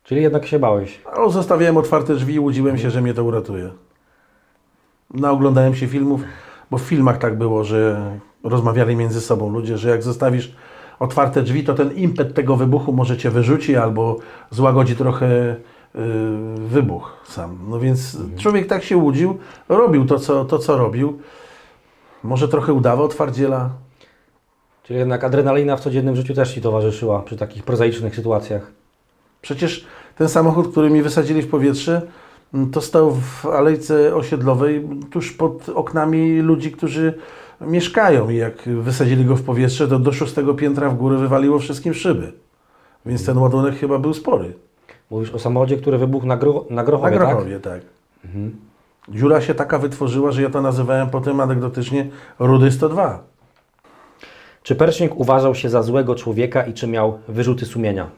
Czyli 0.03 0.21
jednak 0.21 0.45
się 0.45 0.59
bałeś. 0.59 1.01
Ale 1.15 1.29
zostawiałem 1.29 1.77
otwarte 1.77 2.15
drzwi 2.15 2.33
i 2.33 2.39
łudziłem 2.39 2.77
się, 2.77 2.91
że 2.91 3.01
mnie 3.01 3.13
to 3.13 3.23
uratuje. 3.23 3.69
Naoglądałem 5.13 5.75
się 5.75 5.87
filmów, 5.87 6.21
bo 6.71 6.77
w 6.77 6.81
filmach 6.81 7.17
tak 7.17 7.37
było, 7.37 7.63
że 7.63 8.11
rozmawiali 8.43 8.95
między 8.95 9.21
sobą 9.21 9.49
ludzie, 9.49 9.77
że 9.77 9.89
jak 9.89 10.03
zostawisz 10.03 10.55
otwarte 10.99 11.43
drzwi, 11.43 11.63
to 11.63 11.73
ten 11.73 11.91
impet 11.91 12.33
tego 12.33 12.55
wybuchu 12.55 12.93
może 12.93 13.17
Cię 13.17 13.31
wyrzuci 13.31 13.75
albo 13.75 14.17
złagodzi 14.51 14.95
trochę 14.95 15.55
wybuch 16.55 17.17
sam. 17.25 17.57
No 17.69 17.79
więc 17.79 18.17
człowiek 18.37 18.67
tak 18.67 18.83
się 18.83 18.97
łudził, 18.97 19.37
robił 19.69 20.05
to 20.05 20.19
co, 20.19 20.45
to, 20.45 20.59
co 20.59 20.77
robił. 20.77 21.19
Może 22.23 22.47
trochę 22.47 22.73
udawał 22.73 23.07
twardziela. 23.07 23.69
Czyli 24.83 24.99
jednak 24.99 25.23
adrenalina 25.23 25.77
w 25.77 25.81
codziennym 25.81 26.15
życiu 26.15 26.33
też 26.33 26.53
Ci 26.53 26.61
towarzyszyła 26.61 27.21
przy 27.21 27.37
takich 27.37 27.63
prozaicznych 27.63 28.15
sytuacjach. 28.15 28.71
Przecież 29.41 29.85
ten 30.17 30.29
samochód, 30.29 30.71
który 30.71 30.89
mi 30.89 31.01
wysadzili 31.01 31.41
w 31.41 31.49
powietrze, 31.49 32.01
mm, 32.53 32.71
to 32.71 32.81
stał 32.81 33.11
w 33.11 33.45
alejce 33.45 34.15
osiedlowej, 34.15 34.87
tuż 35.11 35.31
pod 35.31 35.69
oknami 35.69 36.41
ludzi, 36.41 36.71
którzy 36.71 37.13
mieszkają. 37.61 38.29
I 38.29 38.35
jak 38.35 38.69
wysadzili 38.81 39.25
go 39.25 39.35
w 39.35 39.43
powietrze, 39.43 39.87
to 39.87 39.99
do 39.99 40.11
szóstego 40.11 40.53
piętra 40.53 40.89
w 40.89 40.97
górę 40.97 41.17
wywaliło 41.17 41.59
wszystkim 41.59 41.93
szyby. 41.93 42.33
Więc 43.05 43.25
ten 43.25 43.37
ładunek 43.37 43.75
chyba 43.75 43.99
był 43.99 44.13
spory. 44.13 44.53
Mówisz 45.11 45.31
o 45.31 45.39
samochodzie, 45.39 45.77
który 45.77 45.97
wybuchł 45.97 46.25
na, 46.25 46.37
gro 46.37 46.65
na 46.69 46.83
Grochowie, 46.83 47.19
Na 47.19 47.25
Grochowie, 47.25 47.59
tak. 47.59 47.81
Dziura 49.09 49.41
się 49.41 49.55
taka 49.55 49.79
wytworzyła, 49.79 50.31
że 50.31 50.41
ja 50.41 50.49
to 50.49 50.61
nazywałem 50.61 51.09
potem 51.09 51.39
anegdotycznie 51.39 52.07
Rudy 52.39 52.71
102. 52.71 53.23
Czy 54.63 54.75
Pershing 54.75 55.19
uważał 55.19 55.55
się 55.55 55.69
za 55.69 55.83
złego 55.83 56.15
człowieka 56.15 56.63
i 56.63 56.73
czy 56.73 56.87
miał 56.87 57.19
wyrzuty 57.27 57.65
sumienia? 57.65 58.09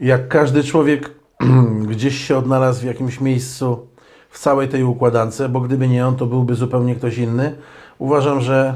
Jak 0.00 0.28
każdy 0.28 0.64
człowiek 0.64 1.10
gdzieś 1.90 2.26
się 2.26 2.38
odnalazł 2.38 2.80
w 2.80 2.84
jakimś 2.84 3.20
miejscu 3.20 3.86
w 4.30 4.38
całej 4.38 4.68
tej 4.68 4.84
układance, 4.84 5.42
bo 5.48 5.60
gdyby 5.60 5.88
nie 5.88 6.06
on, 6.06 6.16
to 6.16 6.26
byłby 6.26 6.54
zupełnie 6.54 6.94
ktoś 6.94 7.18
inny. 7.18 7.56
Uważam, 7.98 8.40
że 8.40 8.74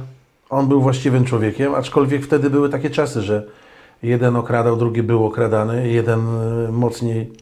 on 0.51 0.69
był 0.69 0.81
właściwym 0.83 1.25
człowiekiem, 1.25 1.75
aczkolwiek 1.75 2.25
wtedy 2.25 2.51
były 2.51 2.69
takie 2.69 2.91
czasy, 2.91 3.23
że 3.23 3.47
jeden 4.03 4.37
okradał, 4.37 4.77
drugi 4.77 5.03
był 5.03 5.27
okradany, 5.27 5.89
jeden 5.89 6.21
y, 6.69 6.73
mocniej, 6.73 7.33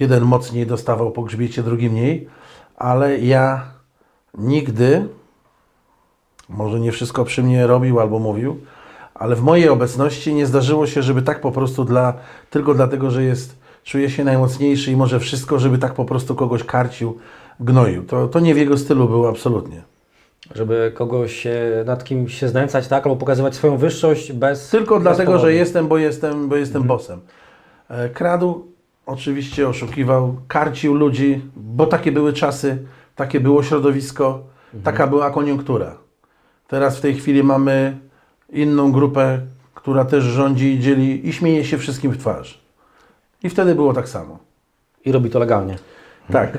jeden 0.00 0.24
mocniej 0.24 0.66
dostawał 0.66 1.10
po 1.10 1.22
grzbiecie, 1.22 1.62
drugi 1.62 1.90
mniej, 1.90 2.28
ale 2.76 3.18
ja 3.18 3.64
nigdy, 4.38 5.08
może 6.48 6.80
nie 6.80 6.92
wszystko 6.92 7.24
przy 7.24 7.42
mnie 7.42 7.66
robił 7.66 8.00
albo 8.00 8.18
mówił, 8.18 8.60
ale 9.14 9.36
w 9.36 9.42
mojej 9.42 9.68
obecności 9.68 10.34
nie 10.34 10.46
zdarzyło 10.46 10.86
się, 10.86 11.02
żeby 11.02 11.22
tak 11.22 11.40
po 11.40 11.52
prostu 11.52 11.84
dla, 11.84 12.14
tylko 12.50 12.74
dlatego, 12.74 13.10
że 13.10 13.24
jest, 13.24 13.56
czuje 13.84 14.10
się 14.10 14.24
najmocniejszy 14.24 14.92
i 14.92 14.96
może 14.96 15.20
wszystko, 15.20 15.58
żeby 15.58 15.78
tak 15.78 15.94
po 15.94 16.04
prostu 16.04 16.34
kogoś 16.34 16.64
karcił, 16.64 17.18
gnoił. 17.60 18.04
To, 18.04 18.28
to 18.28 18.40
nie 18.40 18.54
w 18.54 18.58
jego 18.58 18.76
stylu 18.76 19.08
było 19.08 19.28
absolutnie. 19.28 19.93
Żeby 20.54 20.92
kogoś 20.94 21.46
nad 21.84 22.04
kimś 22.04 22.34
się 22.34 22.48
znęcać, 22.48 22.88
tak? 22.88 23.06
Albo 23.06 23.16
pokazywać 23.16 23.54
swoją 23.54 23.76
wyższość 23.76 24.32
bez. 24.32 24.68
Tylko 24.70 24.94
bez 24.94 25.02
dlatego, 25.02 25.32
powodu. 25.32 25.44
że 25.44 25.54
jestem, 25.54 25.88
bo 25.88 25.98
jestem, 25.98 26.48
bo 26.48 26.56
jestem 26.56 26.82
bossem. 26.82 27.20
E, 27.88 28.08
Kradł, 28.08 28.66
oczywiście 29.06 29.68
oszukiwał, 29.68 30.36
karcił 30.48 30.94
ludzi, 30.94 31.42
bo 31.56 31.86
takie 31.86 32.12
były 32.12 32.32
czasy, 32.32 32.78
takie 33.16 33.40
było 33.40 33.62
środowisko, 33.62 34.44
taka 34.84 35.06
była 35.06 35.30
koniunktura. 35.30 35.96
Teraz 36.68 36.98
w 36.98 37.00
tej 37.00 37.14
chwili 37.14 37.42
mamy 37.42 37.98
inną 38.52 38.92
grupę, 38.92 39.40
która 39.74 40.04
też 40.04 40.24
rządzi 40.24 40.74
i 40.74 40.80
dzieli 40.80 41.28
i 41.28 41.32
śmieje 41.32 41.64
się 41.64 41.78
wszystkim 41.78 42.12
w 42.12 42.18
twarz. 42.18 42.60
I 43.42 43.50
wtedy 43.50 43.74
było 43.74 43.92
tak 43.92 44.08
samo. 44.08 44.38
I 45.04 45.12
robi 45.12 45.30
to 45.30 45.38
legalnie. 45.38 45.78
Tak. 46.32 46.58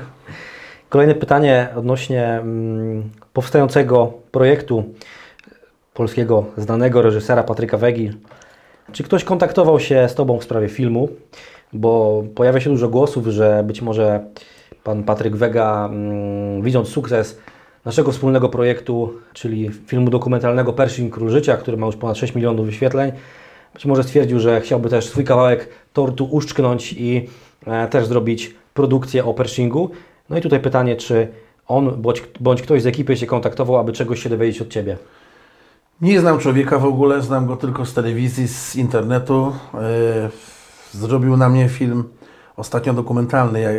Kolejne 0.96 1.14
pytanie 1.14 1.68
odnośnie 1.76 2.24
mm, 2.26 3.10
powstającego 3.32 4.12
projektu 4.30 4.84
polskiego 5.94 6.44
znanego 6.56 7.02
reżysera 7.02 7.42
Patryka 7.42 7.76
Wegi. 7.78 8.10
Czy 8.92 9.02
ktoś 9.02 9.24
kontaktował 9.24 9.80
się 9.80 10.08
z 10.08 10.14
Tobą 10.14 10.38
w 10.38 10.44
sprawie 10.44 10.68
filmu? 10.68 11.08
Bo 11.72 12.22
pojawia 12.34 12.60
się 12.60 12.70
dużo 12.70 12.88
głosów, 12.88 13.26
że 13.26 13.64
być 13.66 13.82
może 13.82 14.24
Pan 14.84 15.04
Patryk 15.04 15.36
Wega, 15.36 15.88
mm, 15.92 16.62
widząc 16.62 16.88
sukces 16.88 17.38
naszego 17.84 18.12
wspólnego 18.12 18.48
projektu, 18.48 19.12
czyli 19.32 19.70
filmu 19.86 20.10
dokumentalnego 20.10 20.72
Pershing 20.72 21.14
Król 21.14 21.30
Życia, 21.30 21.56
który 21.56 21.76
ma 21.76 21.86
już 21.86 21.96
ponad 21.96 22.16
6 22.16 22.34
milionów 22.34 22.66
wyświetleń, 22.66 23.12
być 23.74 23.86
może 23.86 24.02
stwierdził, 24.02 24.40
że 24.40 24.60
chciałby 24.60 24.88
też 24.88 25.06
swój 25.06 25.24
kawałek 25.24 25.68
tortu 25.92 26.28
uszczknąć 26.30 26.92
i 26.92 27.28
e, 27.66 27.88
też 27.88 28.06
zrobić 28.06 28.54
produkcję 28.74 29.24
o 29.24 29.34
Pershingu. 29.34 29.90
No 30.30 30.38
i 30.38 30.40
tutaj 30.40 30.60
pytanie, 30.60 30.96
czy 30.96 31.28
on 31.68 32.02
bądź, 32.02 32.22
bądź 32.40 32.62
ktoś 32.62 32.82
z 32.82 32.86
ekipy 32.86 33.16
się 33.16 33.26
kontaktował, 33.26 33.76
aby 33.76 33.92
czegoś 33.92 34.22
się 34.22 34.28
dowiedzieć 34.28 34.62
od 34.62 34.68
Ciebie. 34.68 34.96
Nie 36.00 36.20
znam 36.20 36.38
człowieka 36.38 36.78
w 36.78 36.84
ogóle, 36.84 37.22
znam 37.22 37.46
go 37.46 37.56
tylko 37.56 37.86
z 37.86 37.94
telewizji, 37.94 38.48
z 38.48 38.76
internetu. 38.76 39.52
E, 39.74 40.30
Zrobił 40.92 41.36
na 41.36 41.48
mnie 41.48 41.68
film 41.68 42.04
ostatnio 42.56 42.92
dokumentalny. 42.92 43.60
Ja 43.60 43.70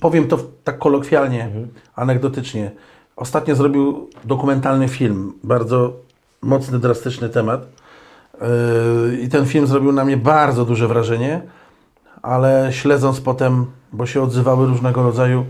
powiem 0.00 0.28
to 0.28 0.38
tak 0.64 0.78
kolokwialnie, 0.78 1.50
anegdotycznie. 1.96 2.70
Ostatnio 3.16 3.54
zrobił 3.54 4.10
dokumentalny 4.24 4.88
film, 4.88 5.32
bardzo 5.44 5.92
mocny, 6.42 6.78
drastyczny 6.78 7.28
temat. 7.28 7.66
E, 8.40 8.46
I 9.22 9.28
ten 9.28 9.46
film 9.46 9.66
zrobił 9.66 9.92
na 9.92 10.04
mnie 10.04 10.16
bardzo 10.16 10.64
duże 10.64 10.88
wrażenie, 10.88 11.42
ale 12.22 12.68
śledząc 12.72 13.20
potem, 13.20 13.66
bo 13.94 14.06
się 14.06 14.22
odzywały 14.22 14.66
różnego 14.66 15.02
rodzaju 15.02 15.44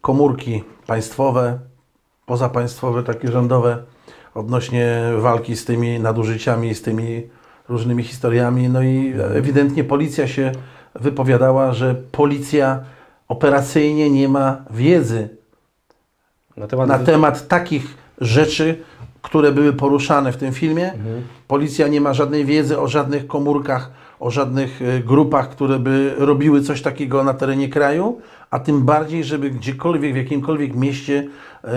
komórki 0.00 0.64
państwowe, 0.86 1.58
pozapaństwowe, 2.26 3.02
takie 3.02 3.32
rządowe, 3.32 3.82
odnośnie 4.34 5.02
walki 5.18 5.56
z 5.56 5.64
tymi 5.64 6.00
nadużyciami, 6.00 6.74
z 6.74 6.82
tymi 6.82 7.22
różnymi 7.68 8.02
historiami. 8.02 8.68
No 8.68 8.82
i 8.82 9.14
ewidentnie 9.34 9.84
policja 9.84 10.28
się 10.28 10.52
wypowiadała, 10.94 11.72
że 11.72 11.94
policja 12.12 12.80
operacyjnie 13.28 14.10
nie 14.10 14.28
ma 14.28 14.56
wiedzy 14.70 15.28
Na 16.56 16.66
temat, 16.66 16.88
na 16.88 16.98
temat 16.98 17.48
takich 17.48 17.96
rzeczy, 18.20 18.78
które 19.22 19.52
były 19.52 19.72
poruszane 19.72 20.32
w 20.32 20.36
tym 20.36 20.52
filmie. 20.52 20.92
Policja 21.48 21.88
nie 21.88 22.00
ma 22.00 22.14
żadnej 22.14 22.44
wiedzy 22.44 22.80
o 22.80 22.88
żadnych 22.88 23.26
komórkach, 23.26 23.90
o 24.20 24.30
żadnych 24.30 24.82
e, 24.82 25.00
grupach, 25.00 25.50
które 25.50 25.78
by 25.78 26.14
robiły 26.18 26.62
coś 26.62 26.82
takiego 26.82 27.24
na 27.24 27.34
terenie 27.34 27.68
kraju, 27.68 28.20
a 28.50 28.58
tym 28.58 28.84
bardziej, 28.84 29.24
żeby 29.24 29.50
gdziekolwiek, 29.50 30.12
w 30.12 30.16
jakimkolwiek 30.16 30.74
mieście 30.74 31.28
e, 31.64 31.68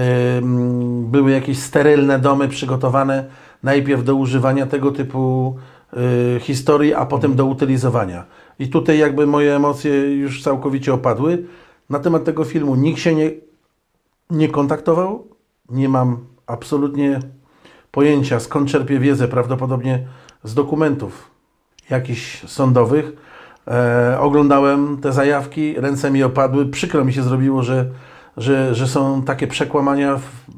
były 1.04 1.32
jakieś 1.32 1.60
sterylne 1.60 2.20
domy 2.20 2.48
przygotowane 2.48 3.26
najpierw 3.64 4.04
do 4.04 4.16
używania 4.16 4.66
tego 4.66 4.92
typu 4.92 5.56
e, 5.94 6.40
historii, 6.40 6.94
a 6.94 7.06
potem 7.06 7.36
do 7.36 7.46
utylizowania. 7.46 8.26
I 8.60 8.68
tutaj 8.68 8.98
jakby 8.98 9.28
moje 9.28 9.56
emocje 9.56 10.16
już 10.16 10.44
całkowicie 10.44 10.94
opadły. 10.94 11.44
Na 11.90 12.00
temat 12.00 12.24
tego 12.24 12.44
filmu 12.44 12.76
nikt 12.76 13.00
się 13.00 13.16
nie, 13.16 13.32
nie 14.30 14.50
kontaktował. 14.50 15.28
Nie 15.70 15.90
mam 15.90 16.18
absolutnie 16.48 17.20
pojęcia, 17.92 18.40
skąd 18.40 18.70
czerpię 18.70 19.00
wiedzę, 19.00 19.28
prawdopodobnie 19.28 20.08
z 20.44 20.54
dokumentów 20.54 21.33
jakichś 21.90 22.48
sądowych. 22.48 23.12
E, 23.68 24.18
oglądałem 24.20 24.98
te 24.98 25.14
zajawki, 25.14 25.74
ręce 25.78 26.12
mi 26.12 26.24
opadły. 26.24 26.66
Przykro 26.66 27.06
mi 27.06 27.14
się 27.14 27.24
zrobiło, 27.24 27.64
że, 27.64 27.86
że, 28.38 28.76
że 28.76 28.88
są 28.88 29.22
takie 29.24 29.48
przekłamania 29.48 30.18
w 30.18 30.52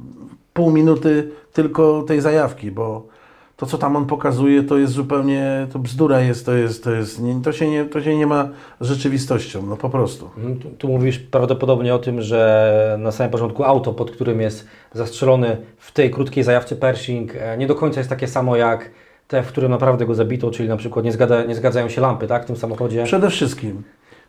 pół 0.53 0.72
minuty 0.72 1.32
tylko 1.53 2.03
tej 2.08 2.22
zajawki, 2.22 2.72
bo 2.72 3.08
to, 3.55 3.65
co 3.65 3.77
tam 3.77 3.96
on 3.96 4.05
pokazuje, 4.05 4.63
to 4.63 4.77
jest 4.77 4.94
zupełnie, 4.94 5.67
to 5.74 5.79
bzdura 5.79 6.22
jest, 6.22 6.46
to 6.46 6.53
jest, 6.53 6.84
to 6.84 6.91
jest, 6.91 7.22
nie, 7.22 7.41
to 7.41 7.51
się 7.51 7.70
nie, 7.70 7.86
to 7.86 8.01
się 8.01 8.17
nie 8.17 8.27
ma 8.27 8.50
z 8.79 8.88
rzeczywistością, 8.88 9.65
no 9.65 9.77
po 9.77 9.89
prostu. 9.89 10.29
Mhm, 10.38 10.60
Tu, 10.60 10.70
tu 10.70 10.88
mówisz 10.88 11.20
prawdopodobnie 11.20 11.96
o 11.96 12.00
tym, 12.00 12.22
że 12.22 12.98
na 13.00 13.12
samym 13.12 13.32
początku 13.32 13.63
auto, 13.63 13.94
pod 13.94 14.12
którym 14.12 14.41
jest 14.41 14.67
zastrzelony 14.94 15.58
w 15.77 15.91
tej 15.91 16.12
krótkiej 16.12 16.44
zajawce 16.44 16.75
Pershing, 16.75 17.32
e, 17.36 17.58
nie 17.58 17.67
do 17.67 17.75
końca 17.75 18.00
jest 18.00 18.10
takie 18.10 18.27
samo 18.27 18.55
jak 18.55 18.89
te, 19.27 19.44
w 19.44 19.48
którym 19.48 19.72
naprawdę 19.72 20.05
go 20.05 20.15
zabito, 20.15 20.51
czyli 20.51 20.70
na 20.70 20.77
przykład 20.77 21.05
nie, 21.05 21.12
nie 21.48 21.55
zgadzają 21.55 21.89
się 21.89 22.01
lampy 22.01 22.27
tak, 22.27 22.44
w 22.44 22.46
tym 22.46 22.55
samochodzie. 22.55 23.03
Przede 23.03 23.29
wszystkim 23.29 23.84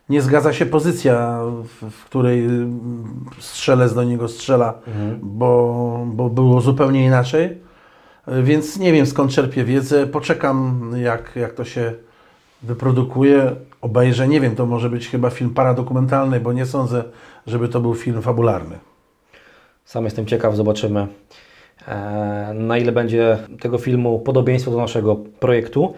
nie 0.08 0.22
zgadza 0.22 0.52
się 0.52 0.66
pozycja, 0.66 1.40
w, 1.80 2.04
której 2.04 2.44
mm, 2.44 3.24
strzelec 3.38 3.94
do 3.94 4.04
niego 4.04 4.28
strzela, 4.28 4.74
bo, 5.22 6.06
bo 6.06 6.30
było 6.30 6.60
zupełnie 6.60 7.04
inaczej. 7.04 7.58
E, 8.26 8.42
Więc 8.42 8.78
nie 8.78 8.92
wiem 8.92 9.06
skąd 9.06 9.32
czerpię 9.32 9.64
wiedzę. 9.64 10.06
Poczekam 10.06 10.90
jak, 10.96 11.36
jak 11.36 11.52
to 11.52 11.64
się 11.64 11.92
wyprodukuje. 12.62 13.56
Obejrzę. 13.80 14.28
Nie 14.28 14.40
wiem, 14.40 14.56
to 14.56 14.66
może 14.66 14.90
być 14.90 15.08
chyba 15.08 15.30
film 15.30 15.50
paradokumentalny, 15.50 16.40
bo 16.40 16.52
nie 16.52 16.66
sądzę, 16.66 17.04
żeby 17.46 17.68
to 17.68 17.80
był 17.80 17.94
film 17.94 18.22
fabularny. 18.22 18.78
Sam 19.84 20.04
jestem 20.04 20.26
ciekaw, 20.26 20.56
zobaczymy 20.56 21.06
na 22.54 22.78
ile 22.78 22.92
będzie 22.92 23.38
tego 23.60 23.78
filmu 23.78 24.18
podobieństwo 24.18 24.70
do 24.70 24.76
naszego 24.76 25.16
projektu. 25.16 25.94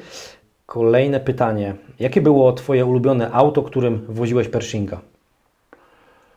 Kolejne 0.66 1.20
pytanie. 1.20 1.74
Jakie 2.00 2.20
było 2.20 2.52
Twoje 2.52 2.86
ulubione 2.86 3.32
auto, 3.32 3.62
którym 3.62 4.06
woziłeś 4.08 4.48
Pershinga? 4.48 5.00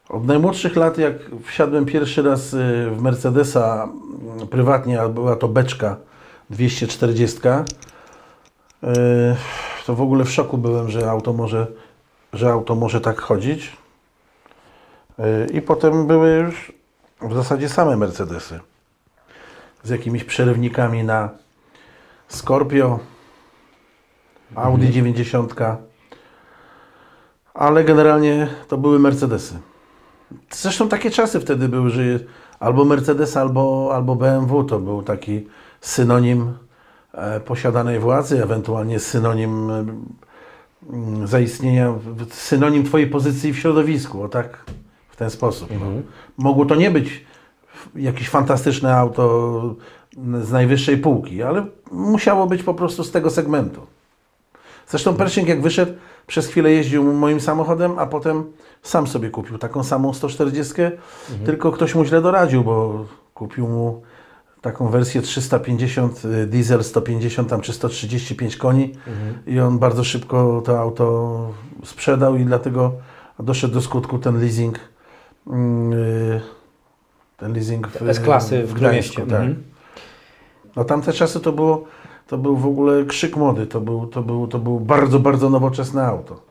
Od 0.10 0.26
najmłodszych 0.26 0.76
lat, 0.76 0.98
jak 0.98 1.14
wsiadłem 1.46 1.86
pierwszy 1.86 2.22
raz 2.22 2.54
y, 2.54 2.58
w 2.92 3.02
Mercedesa 3.02 3.84
mm, 3.84 4.48
prywatnie, 4.48 5.02
a 5.02 5.10
była 5.10 5.36
to 5.36 5.48
beczka 5.48 5.98
240, 6.50 7.40
y, 7.48 8.88
to 9.86 9.96
w 9.96 10.02
ogóle 10.02 10.26
w 10.26 10.32
szoku 10.32 10.58
byłem, 10.58 10.90
że 10.90 11.10
auto 11.10 11.34
może, 11.34 11.68
że 12.34 12.52
auto 12.52 12.76
może 12.76 13.02
tak 13.02 13.22
chodzić. 13.22 13.78
Y, 15.20 15.24
I 15.54 15.62
potem 15.62 16.08
były 16.08 16.30
już 16.30 16.74
w 17.22 17.34
zasadzie 17.34 17.70
same 17.70 17.98
Mercedesy 17.98 18.60
z 19.84 19.90
jakimiś 19.90 20.24
przerywnikami 20.24 21.04
na 21.04 21.30
Scorpio, 22.28 23.00
Audi 24.56 24.90
90, 24.90 25.56
ale 27.54 27.84
generalnie 27.84 28.48
to 28.68 28.78
były 28.78 29.00
Mercedesy. 29.00 29.60
Zresztą 30.52 30.90
takie 30.90 31.12
czasy 31.12 31.40
wtedy 31.40 31.70
były, 31.70 31.90
że 31.90 32.02
albo 32.60 32.86
Mercedes, 32.86 33.38
albo, 33.38 33.92
albo 33.94 34.16
BMW 34.16 34.64
to 34.64 34.80
był 34.80 35.04
taki 35.04 35.48
synonim 35.82 36.54
e, 37.14 37.40
posiadanej 37.40 38.00
władzy, 38.00 38.44
ewentualnie 38.44 39.00
synonim 39.00 39.70
e, 39.70 39.86
zaistnienia, 41.28 41.94
synonim 42.30 42.84
Twojej 42.84 43.08
pozycji 43.08 43.54
w 43.54 43.60
środowisku, 43.60 44.24
o 44.24 44.30
tak, 44.30 44.66
w 45.10 45.16
ten 45.16 45.30
sposób. 45.30 45.70
No. 45.80 45.86
Mogło 46.38 46.66
to 46.66 46.76
nie 46.76 46.92
być 46.92 47.26
jakieś 47.96 48.30
fantastyczne 48.30 48.98
auto 48.98 49.76
z 50.42 50.52
najwyższej 50.52 50.98
półki, 50.98 51.44
ale 51.44 51.66
musiało 51.92 52.48
być 52.48 52.64
po 52.64 52.74
prostu 52.74 53.04
z 53.04 53.12
tego 53.12 53.30
segmentu. 53.30 53.82
Zresztą 54.88 55.16
Pershing 55.16 55.48
jak 55.48 55.62
wyszedł, 55.62 55.94
przez 56.28 56.48
chwilę 56.48 56.72
jeździł 56.72 57.14
moim 57.14 57.40
samochodem, 57.40 58.00
a 58.00 58.06
potem 58.06 58.44
sam 58.82 59.08
sobie 59.08 59.30
kupił 59.30 59.58
taką 59.58 59.84
samą 59.84 60.14
140, 60.14 60.74
tylko 61.46 61.72
ktoś 61.72 61.96
mu 61.96 62.06
źle 62.06 62.22
doradził, 62.22 62.64
bo 62.64 63.06
kupił 63.34 63.68
mu 63.68 64.02
taką 64.62 64.88
wersję 64.88 65.22
350 65.22 66.26
y, 66.26 66.48
diesel 66.48 66.84
150 66.84 67.50
tam 67.50 67.62
czy 67.62 67.74
135 67.74 68.58
koni. 68.58 68.94
I 69.48 69.60
on 69.60 69.80
bardzo 69.80 70.04
szybko 70.04 70.62
to 70.66 70.80
auto 70.80 71.48
sprzedał 71.84 72.36
i 72.36 72.46
dlatego 72.46 72.92
doszedł 73.40 73.74
do 73.74 73.82
skutku 73.82 74.20
ten 74.20 74.40
leasing 74.40 74.80
mm, 75.48 75.94
y, 75.94 76.42
ten 77.42 77.54
leasing 77.54 77.88
w, 77.88 78.10
S-klasy 78.10 78.64
w 78.64 78.74
Gdańsku, 78.74 79.14
Gdańsku. 79.14 79.22
tak. 79.22 79.40
Mhm. 79.42 79.64
No 80.76 80.84
tamte 80.84 81.14
czasy 81.14 81.40
to 81.40 81.52
było, 81.52 81.84
to 82.28 82.38
był 82.38 82.58
w 82.58 82.66
ogóle 82.66 83.06
krzyk 83.06 83.38
mody, 83.38 83.68
to 83.68 83.82
był, 83.82 84.08
to 84.08 84.22
był, 84.22 84.48
to 84.48 84.60
był 84.60 84.80
bardzo, 84.80 85.20
bardzo 85.20 85.50
nowoczesne 85.50 86.04
auto. 86.06 86.42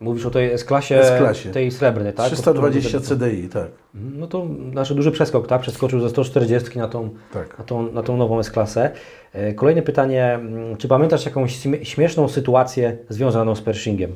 Mówisz 0.00 0.26
o 0.26 0.30
tej 0.30 0.52
S-klasie, 0.52 1.00
S-klasie. 1.00 1.50
tej 1.50 1.70
srebrnej, 1.70 2.12
tak? 2.12 2.26
320 2.26 3.00
CDI, 3.00 3.48
tak. 3.48 3.66
Mhm, 3.94 4.20
No 4.20 4.26
to 4.26 4.46
nasz 4.72 4.94
duży 4.94 5.12
przeskok, 5.12 5.46
tak? 5.46 5.60
Przeskoczył 5.60 6.00
ze 6.00 6.08
140 6.10 6.78
na 6.78 6.88
tą, 6.88 7.10
tak. 7.32 7.58
na 7.58 7.64
tą, 7.64 7.92
na 7.92 8.02
tą 8.02 8.16
nową 8.16 8.38
S-klasę. 8.38 8.90
E, 9.32 9.54
Kolejne 9.54 9.82
pytanie. 9.82 10.34
mm, 10.34 10.76
Czy 10.76 10.88
pamiętasz 10.88 11.26
jakąś 11.26 11.56
śmie- 11.56 11.84
śmieszną 11.84 12.28
sytuację 12.28 12.96
związaną 13.08 13.54
z 13.54 13.60
Pershingiem? 13.60 14.12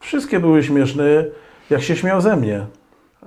Wszystkie 0.00 0.40
były 0.40 0.62
śmieszne, 0.62 1.24
jak 1.70 1.82
się 1.82 1.96
śmiał 1.96 2.20
ze 2.20 2.36
mnie. 2.36 2.66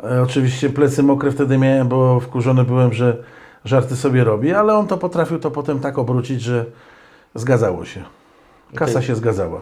E, 0.03 0.21
oczywiście 0.21 0.69
plecy 0.69 1.03
mokre 1.03 1.31
wtedy 1.31 1.57
miałem, 1.57 1.87
bo 1.87 2.19
wkurzony 2.19 2.63
byłem, 2.63 2.93
że 2.93 3.17
żarty 3.65 3.95
sobie 3.95 4.23
robi, 4.23 4.53
ale 4.53 4.73
on 4.73 4.87
to 4.87 4.97
potrafił 4.97 5.39
to 5.39 5.51
potem 5.51 5.79
tak 5.79 5.97
obrócić, 5.97 6.41
że 6.41 6.65
zgadzało 7.35 7.85
się. 7.85 8.01
Kasa 8.75 8.91
Okej. 8.91 9.03
się 9.07 9.15
zgadzała. 9.15 9.61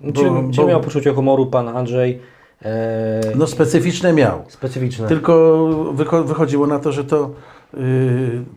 Czy, 0.00 0.10
Bo- 0.12 0.42
czy 0.52 0.60
bo- 0.60 0.66
miał 0.66 0.80
poczucie 0.80 1.14
humoru 1.14 1.46
pan 1.46 1.68
Andrzej? 1.68 2.20
E, 2.62 3.20
No 3.36 3.46
specyficzne 3.46 4.12
miał. 4.12 4.44
specyficzne. 4.48 5.08
Tylko 5.08 5.32
wycho- 5.96 6.24
wychodziło 6.24 6.66
na 6.66 6.78
to, 6.78 6.92
że 6.92 7.04
to 7.04 7.30
yy, 7.74 7.80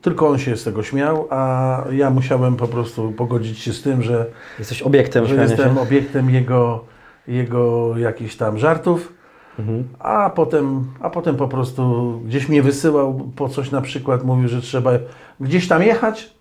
tylko 0.02 0.28
on 0.28 0.38
się 0.40 0.58
z 0.58 0.64
tego 0.64 0.84
śmiał, 0.84 1.28
a 1.30 1.84
ja 1.92 2.10
musiałem 2.10 2.56
po 2.56 2.68
prostu 2.68 3.12
pogodzić 3.12 3.60
się 3.60 3.74
z 3.74 3.82
tym, 3.82 4.02
że, 4.04 4.26
Jesteś 4.60 4.82
obiektem 4.82 5.26
że 5.26 5.36
jestem 5.36 5.76
się. 5.76 5.82
obiektem 5.82 6.30
jego, 6.30 6.84
jego 7.28 7.94
jakichś 7.98 8.36
tam 8.36 8.58
żartów, 8.58 9.14
Mhm. 9.60 9.88
a 10.00 10.30
potem, 10.30 10.86
a 11.00 11.10
potem 11.10 11.36
po 11.36 11.48
prostu 11.48 12.14
gdzieś 12.26 12.50
mnie 12.50 12.62
wysyłał 12.62 13.32
po 13.36 13.50
coś 13.50 13.72
na 13.72 13.82
przykład, 13.82 14.24
mówił, 14.24 14.48
że 14.48 14.62
trzeba 14.62 14.92
gdzieś 15.40 15.68
tam 15.68 15.84
jechać, 15.84 16.34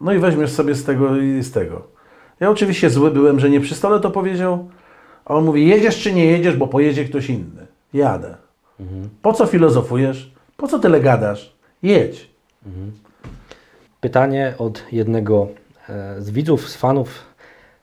no 0.00 0.12
i 0.12 0.18
weźmiesz 0.18 0.52
sobie 0.52 0.74
z 0.74 0.84
tego 0.84 1.16
i 1.16 1.42
z 1.42 1.52
tego. 1.52 1.82
Ja 2.40 2.50
oczywiście 2.50 2.90
zły 2.90 3.10
byłem, 3.10 3.40
że 3.40 3.50
nie 3.50 3.60
przy 3.60 3.74
stole 3.74 4.00
to 4.00 4.10
powiedział, 4.10 4.68
a 5.24 5.34
on 5.34 5.44
mówi, 5.44 5.68
jedziesz 5.68 6.02
czy 6.02 6.12
nie 6.12 6.26
jedziesz, 6.26 6.56
bo 6.56 6.66
pojedzie 6.66 7.04
ktoś 7.04 7.30
inny. 7.30 7.66
Jadę. 7.94 8.36
Po 9.22 9.32
co 9.32 9.46
filozofujesz? 9.46 10.32
Po 10.56 10.68
co 10.68 10.78
tyle 10.78 11.00
gadasz? 11.00 11.56
Jedź. 11.82 12.30
Pytanie 14.00 14.54
od 14.58 14.82
jednego 14.92 15.48
e, 15.88 16.22
z 16.22 16.30
widzów, 16.30 16.68
z 16.68 16.76
fanów. 16.76 17.22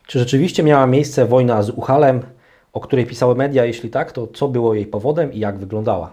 Czy 0.07 0.19
rzeczywiście 0.19 0.63
miała 0.63 0.87
miejsce 0.87 1.25
wojna 1.25 1.63
z 1.63 1.69
Uchalem, 1.69 2.21
o 2.73 2.79
której 2.79 3.05
pisały 3.05 3.35
media? 3.35 3.65
Jeśli 3.65 3.89
tak, 3.89 4.11
to 4.11 4.27
co 4.27 4.47
było 4.47 4.73
jej 4.73 4.85
powodem 4.85 5.33
i 5.33 5.39
jak 5.39 5.57
wyglądała? 5.57 6.11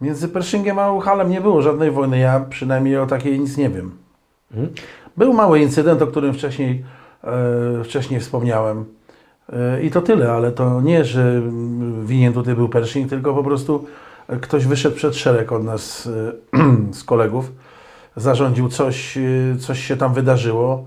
Między 0.00 0.28
Pershingiem 0.28 0.78
a 0.78 0.92
Uchalem 0.92 1.30
nie 1.30 1.40
było 1.40 1.62
żadnej 1.62 1.90
wojny. 1.90 2.18
Ja 2.18 2.40
przynajmniej 2.50 2.98
o 2.98 3.06
takiej 3.06 3.40
nic 3.40 3.56
nie 3.56 3.70
wiem. 3.70 3.90
Był 5.16 5.32
mały 5.32 5.60
incydent, 5.60 6.02
o 6.02 6.06
którym 6.06 6.34
wcześniej, 6.34 6.84
e, 7.24 7.84
wcześniej 7.84 8.20
wspomniałem. 8.20 8.84
E, 9.52 9.82
I 9.82 9.90
to 9.90 10.02
tyle, 10.02 10.32
ale 10.32 10.52
to 10.52 10.80
nie, 10.80 11.04
że 11.04 11.42
winien 12.04 12.32
tutaj 12.32 12.54
był 12.54 12.68
Pershing, 12.68 13.10
tylko 13.10 13.34
po 13.34 13.44
prostu 13.44 13.84
e, 14.28 14.36
ktoś 14.36 14.66
wyszedł 14.66 14.96
przed 14.96 15.16
szereg 15.16 15.52
od 15.52 15.64
nas 15.64 16.08
e, 16.54 16.92
z 16.98 17.04
kolegów, 17.04 17.52
zarządził 18.16 18.68
coś, 18.68 19.18
e, 19.18 19.20
coś 19.58 19.84
się 19.84 19.96
tam 19.96 20.14
wydarzyło. 20.14 20.84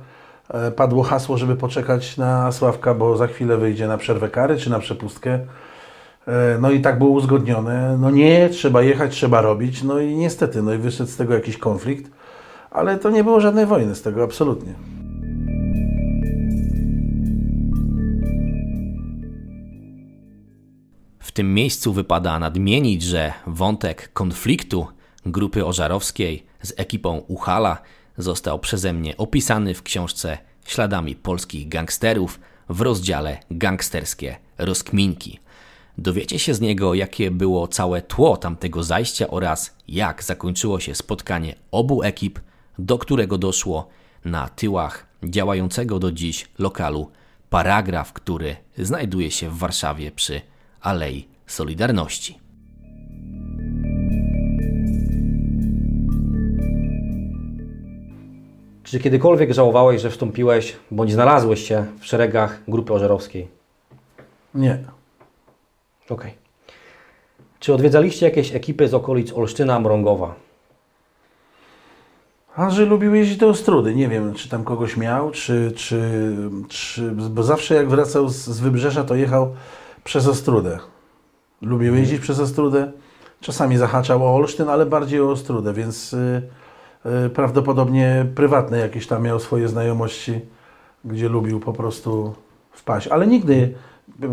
E, 0.50 0.72
Padło 0.72 1.04
hasło, 1.04 1.38
żeby 1.38 1.56
poczekać 1.56 2.18
na 2.18 2.52
Sławka, 2.52 2.94
bo 2.94 3.18
za 3.18 3.28
chwilę 3.28 3.58
wyjdzie 3.58 3.88
na 3.88 3.98
przerwę 3.98 4.30
kary 4.30 4.58
czy 4.58 4.70
na 4.70 4.80
przepustkę. 4.80 5.40
E, 6.28 6.58
No 6.62 6.72
i 6.72 6.82
tak 6.82 6.98
było 6.98 7.10
uzgodnione. 7.10 7.98
No 8.00 8.10
nie, 8.12 8.50
trzeba 8.50 8.82
jechać, 8.82 9.12
trzeba 9.12 9.42
robić. 9.42 9.84
No 9.84 10.00
i 10.00 10.16
niestety, 10.16 10.62
no 10.62 10.74
i 10.74 10.78
wyszedł 10.78 11.10
z 11.10 11.18
tego 11.18 11.34
jakiś 11.34 11.58
konflikt, 11.58 12.12
ale 12.72 12.98
to 13.00 13.10
nie 13.10 13.24
było 13.24 13.40
żadnej 13.40 13.66
wojny 13.66 13.96
z 13.96 14.02
tego, 14.02 14.24
absolutnie. 14.24 14.74
W 21.20 21.32
tym 21.32 21.54
miejscu 21.54 21.94
wypada 21.94 22.40
nadmienić, 22.40 23.04
że 23.04 23.34
wątek 23.48 24.14
konfliktu 24.14 24.88
grupy 25.26 25.66
ożarowskiej 25.66 26.46
z 26.62 26.74
ekipą 26.78 27.22
Uchala 27.28 27.78
został 28.18 28.60
przeze 28.60 28.94
mnie 28.94 29.18
opisany 29.18 29.74
w 29.74 29.84
książce 29.84 30.38
Śladami 30.66 31.16
polskich 31.16 31.68
gangsterów 31.68 32.40
w 32.70 32.82
rozdziale 32.82 33.38
Gangsterskie 33.52 34.38
rozkminki. 34.58 35.40
Dowiecie 35.98 36.40
się 36.40 36.54
z 36.54 36.62
niego, 36.62 36.94
jakie 36.94 37.32
było 37.32 37.68
całe 37.68 38.02
tło 38.02 38.38
tamtego 38.38 38.84
zajścia 38.84 39.28
oraz 39.28 39.76
jak 39.88 40.24
zakończyło 40.24 40.80
się 40.80 40.96
spotkanie 40.96 41.56
obu 41.72 42.04
ekip, 42.04 42.40
do 42.80 42.98
którego 42.98 43.38
doszło 43.38 43.90
na 44.26 44.50
tyłach 44.50 45.08
działającego 45.24 46.00
do 46.00 46.12
dziś 46.12 46.48
lokalu 46.60 47.12
Paragraf, 47.50 48.14
który 48.14 48.56
znajduje 48.78 49.32
się 49.32 49.50
w 49.50 49.58
Warszawie 49.58 50.12
przy 50.12 50.42
Alei 50.82 51.28
Solidarności. 51.48 52.45
Czy 58.96 59.00
kiedykolwiek 59.00 59.54
żałowałeś, 59.54 60.02
że 60.02 60.10
wstąpiłeś 60.10 60.76
bądź 60.92 61.14
znalazłeś 61.14 61.68
się 61.68 61.86
w 62.00 62.06
szeregach 62.06 62.62
grupy 62.68 62.94
ożarowskiej? 62.94 63.48
Nie. 64.54 64.84
Okej. 66.10 66.34
Czy 67.60 67.74
odwiedzaliście 67.74 68.26
jakieś 68.26 68.56
ekipy 68.56 68.88
z 68.88 68.94
okolic 68.94 69.34
Olsztyna, 69.34 69.80
Mrągowa? 69.80 70.36
Andrzej 72.56 72.86
lubił 72.86 73.16
jeździć 73.16 73.38
do 73.38 73.50
Ostrudy. 73.50 73.96
Nie 73.96 74.08
wiem, 74.08 74.34
czy 74.34 74.50
tam 74.50 74.64
kogoś 74.64 74.98
miał, 74.98 75.32
czy, 75.32 75.72
czy, 75.76 76.32
czy 76.70 77.12
bo 77.12 77.44
zawsze 77.44 77.76
jak 77.76 77.90
wracał 77.90 78.30
z, 78.30 78.36
z 78.36 78.60
Wybrzeża, 78.60 79.04
to 79.04 79.16
jechał 79.16 79.56
przez 80.04 80.28
Ostrudę. 80.28 80.80
Lubił 81.62 81.96
jeździć 81.96 82.20
przez 82.20 82.40
Ostrudę. 82.40 82.92
Czasami 83.42 83.78
zahaczał 83.78 84.24
o 84.24 84.36
Olsztyn, 84.36 84.70
ale 84.70 84.86
bardziej 84.86 85.22
o 85.22 85.32
Ostrudę, 85.32 85.74
więc 85.74 86.14
y, 86.14 86.18
y, 86.18 86.65
prawdopodobnie 87.34 88.26
prywatne 88.36 88.78
jakieś 88.78 89.08
tam 89.08 89.24
miał 89.24 89.40
swoje 89.40 89.68
znajomości, 89.68 90.42
gdzie 91.06 91.30
lubił 91.30 91.60
po 91.60 91.74
prostu 91.74 92.34
wpaść. 92.72 93.08
Ale 93.08 93.28
nigdy, 93.28 93.74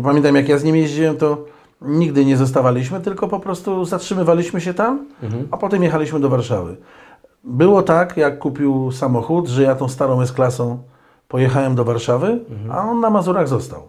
pamiętam 0.03 0.35
jak 0.35 0.49
ja 0.49 0.57
z 0.57 0.63
nim 0.63 0.75
jeździłem, 0.75 1.17
to 1.17 1.45
nigdy 1.81 2.25
nie 2.25 2.37
zostawaliśmy, 2.37 3.01
tylko 3.01 3.27
po 3.27 3.39
prostu 3.39 3.85
zatrzymywaliśmy 3.85 4.61
się 4.61 4.73
tam, 4.73 5.05
a 5.51 5.57
potem 5.57 5.83
jechaliśmy 5.83 6.19
do 6.19 6.29
Warszawy. 6.29 6.77
Było 7.43 7.81
tak, 7.81 8.17
jak 8.17 8.39
kupił 8.39 8.91
samochód, 8.91 9.47
że 9.47 9.63
ja 9.63 9.75
tą 9.75 9.87
starą 9.87 10.21
S-klasą 10.21 10.77
pojechałem 11.27 11.75
do 11.75 11.83
Warszawy, 11.83 12.39
a 12.71 12.89
on 12.89 12.99
na 12.99 13.09
Mazurach 13.09 13.47
został. 13.47 13.87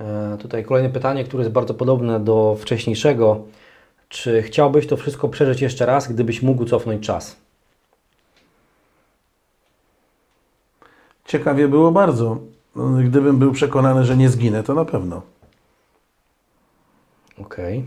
E, 0.00 0.36
tutaj 0.38 0.64
kolejne 0.64 0.90
pytanie, 0.90 1.24
które 1.24 1.42
jest 1.42 1.52
bardzo 1.52 1.74
podobne 1.74 2.20
do 2.20 2.56
wcześniejszego. 2.60 3.40
Czy 4.08 4.42
chciałbyś 4.42 4.86
to 4.86 4.96
wszystko 4.96 5.28
przeżyć 5.28 5.60
jeszcze 5.60 5.86
raz, 5.86 6.12
gdybyś 6.12 6.42
mógł 6.42 6.64
cofnąć 6.64 7.06
czas? 7.06 7.36
Ciekawie 11.24 11.68
było 11.68 11.92
bardzo. 11.92 12.38
Gdybym 13.04 13.38
był 13.38 13.52
przekonany, 13.52 14.04
że 14.04 14.16
nie 14.16 14.30
zginę, 14.30 14.62
to 14.62 14.74
na 14.74 14.84
pewno. 14.84 15.22
Okej. 17.38 17.84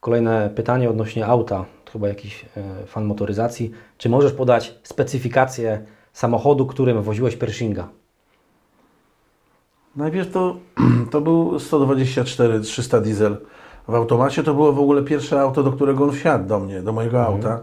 Kolejne 0.00 0.50
pytanie 0.56 0.90
odnośnie 0.90 1.26
auta. 1.26 1.64
Chyba 1.92 2.08
jakiś 2.08 2.46
e, 2.56 2.86
fan 2.86 3.04
motoryzacji. 3.04 3.70
Czy 3.98 4.08
możesz 4.08 4.32
podać 4.32 4.74
specyfikację 4.82 5.84
samochodu, 6.12 6.66
którym 6.66 7.02
woziłeś 7.02 7.36
Pershinga? 7.36 7.88
Najpierw 9.96 10.32
to, 10.32 10.56
to 11.12 11.20
był 11.20 11.58
124 11.58 12.60
300 12.60 13.00
diesel 13.00 13.36
w 13.88 13.94
automacie. 13.94 14.42
To 14.42 14.54
było 14.54 14.72
w 14.72 14.78
ogóle 14.80 15.02
pierwsze 15.02 15.40
auto, 15.40 15.62
do 15.62 15.72
którego 15.72 16.04
on 16.04 16.12
wsiadł 16.12 16.48
do 16.48 16.58
mnie, 16.60 16.82
do 16.82 16.92
mojego 16.92 17.26
auta. 17.26 17.60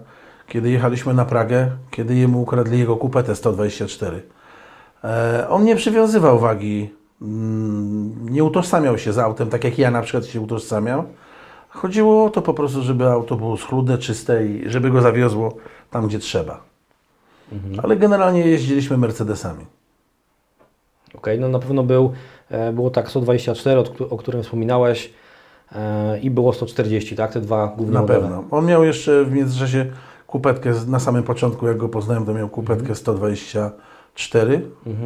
Kiedy 0.47 0.69
jechaliśmy 0.69 1.13
na 1.13 1.25
Pragę, 1.25 1.71
kiedy 1.91 2.15
jemu 2.15 2.41
ukradli 2.41 2.79
jego 2.79 2.97
kupetę 2.97 3.35
124. 3.35 4.21
E, 5.03 5.45
on 5.49 5.63
nie 5.63 5.75
przywiązywał 5.75 6.39
wagi, 6.39 6.89
mm, 7.21 8.29
nie 8.33 8.43
utożsamiał 8.43 8.97
się 8.97 9.13
z 9.13 9.17
autem, 9.19 9.49
tak 9.49 9.63
jak 9.63 9.77
ja 9.79 9.91
na 9.91 10.01
przykład 10.01 10.25
się 10.25 10.41
utożsamiał. 10.41 11.03
Chodziło 11.69 12.25
o 12.25 12.29
to 12.29 12.41
po 12.41 12.53
prostu, 12.53 12.81
żeby 12.81 13.05
auto 13.07 13.35
było 13.35 13.57
schludne, 13.57 13.97
czyste 13.97 14.45
i 14.45 14.69
żeby 14.69 14.89
go 14.91 15.01
zawiozło 15.01 15.55
tam, 15.91 16.07
gdzie 16.07 16.19
trzeba. 16.19 16.61
Ale 17.83 17.95
generalnie 17.97 18.41
jeździliśmy 18.41 18.97
Mercedesami. 18.97 19.65
Okej, 21.15 21.39
no 21.39 21.49
na 21.49 21.59
pewno 21.59 21.83
był, 21.83 22.13
e, 22.49 22.73
było 22.73 22.89
tak 22.89 23.09
124, 23.09 23.79
o, 23.79 23.83
któ- 23.83 24.09
o 24.13 24.17
którym 24.17 24.43
wspominałeś 24.43 25.13
i 26.21 26.29
było 26.31 26.53
140, 26.53 27.15
tak? 27.15 27.33
Te 27.33 27.41
dwa 27.41 27.73
główne 27.77 27.93
Na 27.93 28.01
modele. 28.01 28.19
pewno. 28.19 28.43
On 28.51 28.65
miał 28.65 28.83
jeszcze 28.83 29.23
w 29.25 29.31
międzyczasie 29.31 29.85
kupetkę, 30.27 30.73
na 30.87 30.99
samym 30.99 31.23
początku 31.23 31.67
jak 31.67 31.77
go 31.77 31.89
poznałem, 31.89 32.25
to 32.25 32.33
miał 32.33 32.49
kupetkę 32.49 32.95
124. 32.95 34.61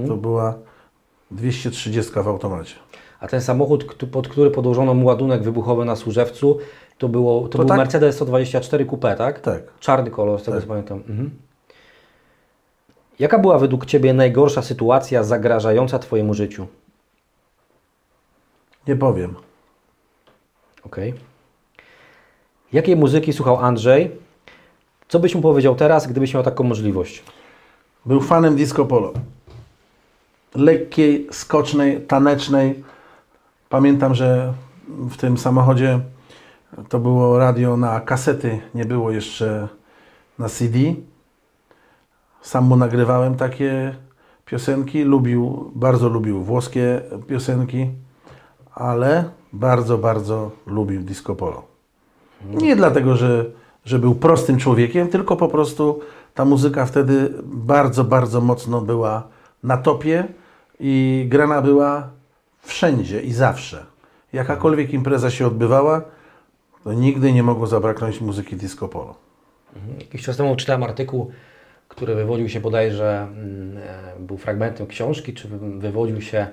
To 0.07 0.17
była 0.17 0.53
230 1.31 2.11
w 2.13 2.27
automacie. 2.27 2.75
A 3.19 3.27
ten 3.27 3.41
samochód, 3.41 3.95
pod 4.11 4.27
który 4.27 4.51
podłożono 4.51 4.93
mu 4.93 5.05
ładunek 5.05 5.43
wybuchowy 5.43 5.85
na 5.85 5.95
Służewcu, 5.95 6.57
to, 6.97 7.09
było, 7.09 7.41
to, 7.41 7.47
To 7.49 7.57
był 7.57 7.67
tak? 7.67 7.77
Mercedes 7.77 8.15
124 8.15 8.85
Coupe, 8.85 9.15
tak? 9.15 9.39
Tak. 9.39 9.61
Czarny 9.79 10.11
kolor, 10.11 10.39
z 10.39 10.43
tego 10.43 10.57
Tak. 10.57 10.63
co 10.63 10.69
pamiętam. 10.69 10.97
Mhm. 10.97 11.29
Jaka 13.19 13.39
była 13.39 13.59
według 13.59 13.85
Ciebie 13.85 14.13
najgorsza 14.13 14.61
sytuacja 14.61 15.23
zagrażająca 15.23 15.99
Twojemu 15.99 16.33
życiu? 16.33 16.67
Nie 18.87 18.95
powiem. 18.95 19.35
Okej. 20.93 21.13
Jakiej 22.73 22.95
muzyki 22.95 23.33
słuchał 23.33 23.57
Andrzej? 23.57 24.11
Co 25.07 25.19
byś 25.19 25.35
mu 25.35 25.41
powiedział 25.41 25.75
teraz, 25.75 26.07
gdybyś 26.07 26.33
miał 26.33 26.43
taką 26.43 26.63
możliwość? 26.63 27.23
Był 28.05 28.21
fanem 28.21 28.55
disco 28.55 28.85
polo. 28.85 29.13
Lekkiej, 30.55 31.27
skocznej, 31.31 32.01
tanecznej. 32.01 32.83
Pamiętam, 33.69 34.15
że 34.15 34.53
w 34.87 35.17
tym 35.17 35.37
samochodzie 35.37 35.99
to 36.89 36.99
było 36.99 37.37
radio 37.39 37.77
na 37.77 37.99
kasety, 37.99 38.61
nie 38.75 38.85
było 38.85 39.11
jeszcze 39.11 39.67
na 40.39 40.49
CD. 40.49 40.77
Sam 42.41 42.65
mu 42.65 42.75
nagrywałem 42.75 43.35
takie 43.35 43.95
piosenki. 44.45 45.03
Lubił, 45.03 45.71
bardzo 45.75 46.09
lubił 46.09 46.43
włoskie 46.43 47.01
piosenki, 47.27 47.89
ale 48.75 49.29
bardzo, 49.53 49.97
bardzo 49.97 50.51
lubił 50.65 51.01
disco 51.01 51.35
polo. 51.35 51.63
Nie 52.45 52.75
dlatego, 52.75 53.15
że, 53.15 53.45
że 53.85 53.99
był 53.99 54.15
prostym 54.15 54.57
człowiekiem, 54.57 55.07
tylko 55.07 55.35
po 55.35 55.47
prostu 55.47 55.99
ta 56.33 56.45
muzyka 56.45 56.85
wtedy 56.85 57.33
bardzo, 57.43 58.03
bardzo 58.03 58.41
mocno 58.41 58.81
była 58.81 59.23
na 59.63 59.77
topie 59.77 60.27
i 60.79 61.25
grana 61.29 61.61
była 61.61 62.09
wszędzie 62.61 63.21
i 63.21 63.33
zawsze. 63.33 63.85
Jakakolwiek 64.33 64.93
impreza 64.93 65.29
się 65.31 65.47
odbywała, 65.47 66.01
to 66.83 66.93
nigdy 66.93 67.33
nie 67.33 67.43
mogło 67.43 67.67
zabraknąć 67.67 68.21
muzyki 68.21 68.55
disco 68.55 68.87
polo. 68.87 69.15
Jakiś 69.99 70.23
czas 70.23 70.37
temu 70.37 70.55
czytałem 70.55 70.83
artykuł, 70.83 71.31
który 71.87 72.15
wywodził 72.15 72.49
się 72.49 72.59
bodajże, 72.59 73.27
mm, 73.31 73.77
e, 73.77 74.19
był 74.19 74.37
fragmentem 74.37 74.87
książki, 74.87 75.33
czy 75.33 75.47
wy- 75.47 75.79
wywodził 75.79 76.21
się 76.21 76.47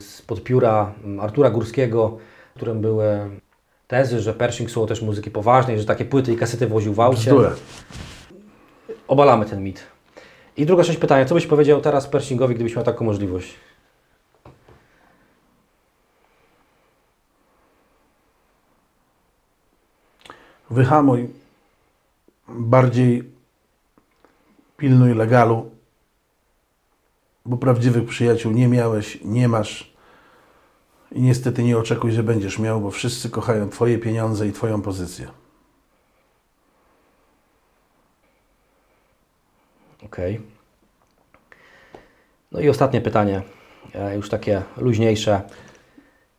spod 0.00 0.42
pióra 0.42 0.92
mm, 1.04 1.20
Artura 1.20 1.50
Górskiego, 1.50 2.16
w 2.56 2.58
którym 2.58 2.80
były 2.80 3.30
tezy, 3.86 4.20
że 4.20 4.34
Pershing 4.34 4.70
słuchał 4.70 4.88
też 4.88 5.02
muzyki 5.02 5.30
poważnej, 5.30 5.78
że 5.78 5.84
takie 5.84 6.04
płyty 6.04 6.32
i 6.32 6.36
kasety 6.36 6.66
woził 6.66 6.94
w 6.94 7.00
aucie. 7.00 7.20
Bzdura. 7.20 7.54
Obalamy 9.08 9.46
ten 9.46 9.62
mit. 9.62 9.82
I 10.56 10.66
druga 10.66 10.84
część 10.84 10.98
pytania. 10.98 11.24
Co 11.24 11.34
byś 11.34 11.46
powiedział 11.46 11.80
teraz 11.80 12.06
Pershingowi, 12.06 12.54
gdybyś 12.54 12.76
miał 12.76 12.84
taką 12.84 13.04
możliwość? 13.04 13.54
Wyhamuj, 20.70 21.28
bardziej 22.48 23.30
pilnuj 24.76 25.14
legalu, 25.14 25.70
bo 27.44 27.56
prawdziwych 27.56 28.06
przyjaciół 28.06 28.52
nie 28.52 28.68
miałeś, 28.68 29.18
nie 29.24 29.48
masz 29.48 29.95
i 31.16 31.22
niestety 31.22 31.62
nie 31.62 31.78
oczekuj, 31.78 32.12
że 32.12 32.22
będziesz 32.22 32.58
miał, 32.58 32.80
bo 32.80 32.90
wszyscy 32.90 33.30
kochają 33.30 33.68
Twoje 33.68 33.98
pieniądze 33.98 34.48
i 34.48 34.52
Twoją 34.52 34.82
pozycję. 34.82 35.28
Okej. 40.04 40.40
No 42.52 42.60
i 42.60 42.68
ostatnie 42.68 43.00
pytanie, 43.00 43.42
e, 43.94 44.16
już 44.16 44.28
takie 44.28 44.62
luźniejsze. 44.76 45.42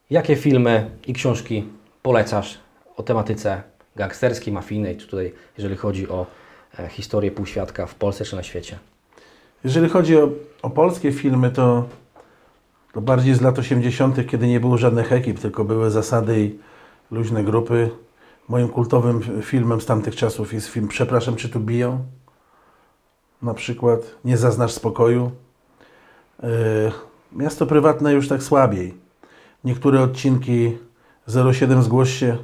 Jakie 0.09 0.35
filmy 0.35 0.91
i 1.07 1.13
książki 1.13 1.67
polecasz 2.01 2.59
o 2.95 3.03
tematyce 3.03 3.63
gangsterskiej, 3.95 4.53
mafijnej, 4.53 4.97
czy 4.97 5.07
tutaj, 5.07 5.33
jeżeli 5.57 5.75
chodzi 5.75 6.09
o 6.09 6.25
e, 6.79 6.89
historię 6.89 7.31
półświadka 7.31 7.85
w 7.85 7.95
Polsce 7.95 8.25
czy 8.25 8.35
na 8.35 8.43
świecie? 8.43 8.79
Jeżeli 9.63 9.89
chodzi 9.89 10.17
o, 10.17 10.29
o 10.61 10.69
polskie 10.69 11.11
filmy, 11.11 11.51
to, 11.51 11.87
to 12.93 13.01
bardziej 13.01 13.35
z 13.35 13.41
lat 13.41 13.59
80., 13.59 14.27
kiedy 14.27 14.47
nie 14.47 14.59
było 14.59 14.77
żadnych 14.77 15.11
ekip, 15.11 15.39
tylko 15.39 15.63
były 15.63 15.91
zasady 15.91 16.39
i 16.39 16.59
luźne 17.11 17.43
grupy. 17.43 17.89
Moim 18.49 18.69
kultowym 18.69 19.41
filmem 19.41 19.81
z 19.81 19.85
tamtych 19.85 20.15
czasów 20.15 20.53
jest 20.53 20.67
film 20.67 20.87
Przepraszam, 20.87 21.35
czy 21.35 21.49
tu 21.49 21.59
biją? 21.59 22.05
Na 23.41 23.53
przykład 23.53 23.99
Nie 24.25 24.37
zaznasz 24.37 24.71
spokoju. 24.71 25.31
Yy, 26.43 26.49
miasto 27.31 27.65
prywatne 27.65 28.13
już 28.13 28.27
tak 28.27 28.43
słabiej. 28.43 28.93
Niektóre 29.63 30.01
odcinki 30.01 30.77
07 31.53 31.83
Zgłoś 31.83 32.09
się 32.09 32.37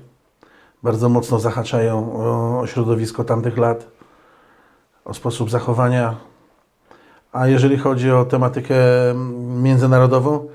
bardzo 0.84 1.10
mocno 1.10 1.40
zahaczają 1.40 2.14
o 2.60 2.68
środowisko 2.68 3.24
tamtych 3.24 3.58
lat, 3.58 3.88
o 5.06 5.14
sposób 5.14 5.50
zachowania 5.50 6.16
a 7.34 7.48
jeżeli 7.48 7.78
chodzi 7.78 8.12
o 8.12 8.26
tematykę 8.26 8.76
międzynarodową, 9.62 10.48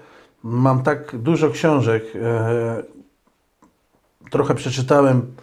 mam 0.42 0.82
tak 0.82 1.16
dużo 1.18 1.50
książek. 1.50 2.04
e, 2.14 2.82
Trochę 4.30 4.54
przeczytałem, 4.54 5.34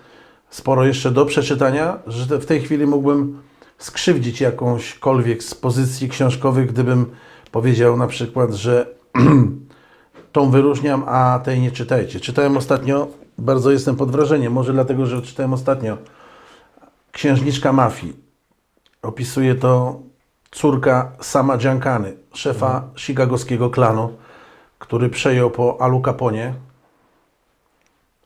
sporo 0.49 0.85
jeszcze 0.85 1.11
do 1.11 1.25
przeczytania, 1.25 1.99
że 2.07 2.39
w 2.39 2.45
tej 2.45 2.61
chwili 2.61 2.85
mógłbym 2.85 3.41
skrzywdzić 3.77 4.41
jakąśkolwiek 4.41 5.43
z 5.43 5.55
pozycji 5.55 6.09
książkowych, 6.09 6.71
gdybym 6.71 7.05
powiedział 7.51 7.97
na 7.97 8.07
przykład, 8.07 8.53
że 8.53 8.87
tą 10.31 10.49
wyróżniam, 10.51 11.03
a 11.07 11.39
tej 11.43 11.59
nie 11.59 11.71
czytajcie. 11.71 12.19
Czytałem 12.19 12.57
ostatnio, 12.57 13.07
bardzo 13.37 13.71
jestem 13.71 13.95
pod 13.95 14.11
wrażeniem, 14.11 14.53
może 14.53 14.73
dlatego, 14.73 15.05
że 15.05 15.21
czytałem 15.21 15.53
ostatnio 15.53 15.97
Księżniczka 17.11 17.73
Mafii. 17.73 18.13
Opisuje 19.01 19.55
to 19.55 19.99
córka 20.51 21.11
sama 21.19 21.57
Giancany, 21.57 22.13
szefa 22.33 22.83
chicagowskiego 22.95 23.69
klanu, 23.69 24.13
który 24.79 25.09
przejął 25.09 25.51
po 25.51 25.81
Alu 25.81 26.01
Caponie. 26.01 26.53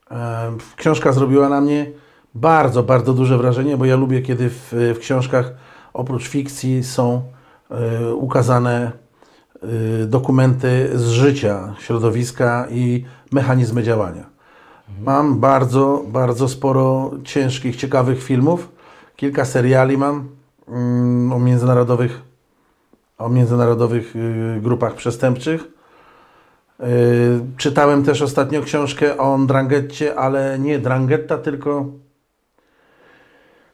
Em, 0.09 0.57
Książka 0.75 1.11
zrobiła 1.11 1.49
na 1.49 1.61
mnie 1.61 1.91
bardzo, 2.35 2.83
bardzo 2.83 3.13
duże 3.13 3.37
wrażenie, 3.37 3.77
bo 3.77 3.85
ja 3.85 3.95
lubię, 3.95 4.21
kiedy 4.21 4.49
w, 4.49 4.73
w 4.95 4.99
książkach 4.99 5.53
oprócz 5.93 6.27
fikcji 6.27 6.83
są 6.83 7.21
y, 8.07 8.13
ukazane 8.13 8.91
y, 10.03 10.05
dokumenty 10.05 10.89
z 10.93 11.07
życia 11.07 11.75
środowiska 11.79 12.67
i 12.69 13.05
mechanizmy 13.31 13.83
działania. 13.83 14.29
Mam 15.01 15.39
bardzo, 15.39 16.03
bardzo 16.07 16.47
sporo 16.47 17.11
ciężkich, 17.23 17.75
ciekawych 17.75 18.23
filmów. 18.23 18.69
Kilka 19.15 19.45
seriali 19.45 19.97
mam 19.97 20.29
o 21.33 21.39
międzynarodowych, 21.39 22.21
o 23.17 23.29
międzynarodowych 23.29 24.15
y, 24.15 24.61
grupach 24.61 24.95
przestępczych. 24.95 25.61
Y, 25.63 26.85
czytałem 27.57 28.03
też 28.03 28.21
ostatnio 28.21 28.61
książkę 28.61 29.17
o 29.17 29.37
Drangetcie, 29.37 30.15
ale 30.15 30.59
nie 30.59 30.79
Drangetta, 30.79 31.37
tylko 31.37 31.85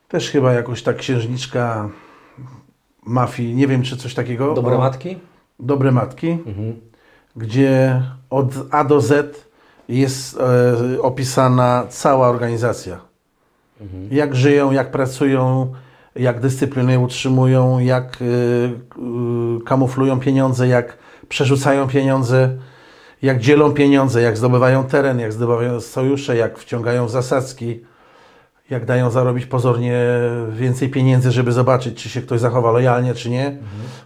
też 0.08 0.30
chyba 0.32 0.54
jakoś 0.54 0.84
ta 0.84 0.94
księżniczka 0.94 1.90
mafii, 3.06 3.56
nie 3.56 3.68
wiem 3.68 3.84
czy 3.84 3.98
coś 3.98 4.14
takiego. 4.14 4.54
Dobre 4.54 4.76
o, 4.76 4.80
matki? 4.80 5.20
Dobre 5.60 5.92
Matki, 5.92 6.32
Mhm. 6.32 6.76
gdzie 7.36 8.02
od 8.30 8.48
A 8.72 8.84
do 8.84 9.02
Z 9.02 9.46
jest 9.90 10.40
e, 10.40 11.02
opisana 11.02 11.84
cała 11.90 12.28
organizacja. 12.30 13.00
Jak 14.12 14.36
żyją, 14.36 14.72
jak 14.72 14.92
pracują, 14.92 15.74
jak 16.16 16.40
dyscyplinę 16.40 17.00
utrzymują, 17.00 17.80
jak 17.80 18.22
y, 18.22 18.26
y, 18.26 19.64
kamuflują 19.66 20.20
pieniądze, 20.20 20.68
jak 20.68 20.98
przerzucają 21.30 21.88
pieniądze, 21.88 22.58
jak 23.22 23.40
dzielą 23.40 23.74
pieniądze, 23.74 24.22
jak 24.22 24.38
zdobywają 24.38 24.84
teren, 24.84 25.20
jak 25.20 25.34
zdobywają 25.34 25.82
sojusze, 25.82 26.38
jak 26.38 26.60
wciągają 26.60 27.06
w 27.06 27.12
zasadzki, 27.12 27.80
jak 28.70 28.86
dają 28.86 29.12
zarobić 29.12 29.46
pozornie 29.46 30.02
więcej 30.50 30.90
pieniędzy, 30.90 31.32
żeby 31.32 31.52
zobaczyć, 31.52 32.04
czy 32.04 32.10
się 32.10 32.22
ktoś 32.22 32.40
zachowa 32.40 32.72
lojalnie, 32.72 33.14
czy 33.14 33.30
nie. 33.30 33.58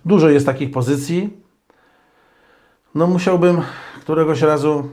Dużo 0.05 0.29
jest 0.29 0.45
takich 0.45 0.71
pozycji. 0.71 1.37
No 2.95 3.07
musiałbym 3.07 3.61
któregoś 4.01 4.41
razu 4.41 4.89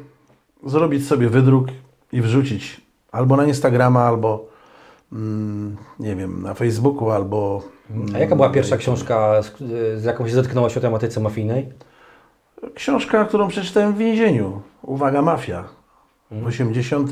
zrobić 0.66 1.06
sobie 1.06 1.28
wydruk 1.28 1.68
i 2.12 2.20
wrzucić 2.20 2.80
albo 3.12 3.36
na 3.36 3.44
Instagrama, 3.44 4.04
albo 4.04 4.55
nie 6.00 6.16
wiem, 6.16 6.42
na 6.42 6.54
Facebooku, 6.54 7.10
albo 7.10 7.62
A 8.14 8.18
jaka 8.18 8.36
była 8.36 8.50
pierwsza 8.50 8.76
książka, 8.76 9.42
z, 9.42 9.52
z 10.00 10.04
jaką 10.04 10.28
się 10.28 10.34
zetknąłeś 10.34 10.76
o 10.76 10.80
tematyce 10.80 11.20
mafijnej? 11.20 11.68
książka, 12.74 13.24
którą 13.24 13.48
przeczytałem 13.48 13.94
w 13.94 13.98
więzieniu. 13.98 14.62
Uwaga, 14.82 15.22
mafia. 15.22 15.64
W 16.30 16.46
80. 16.46 17.10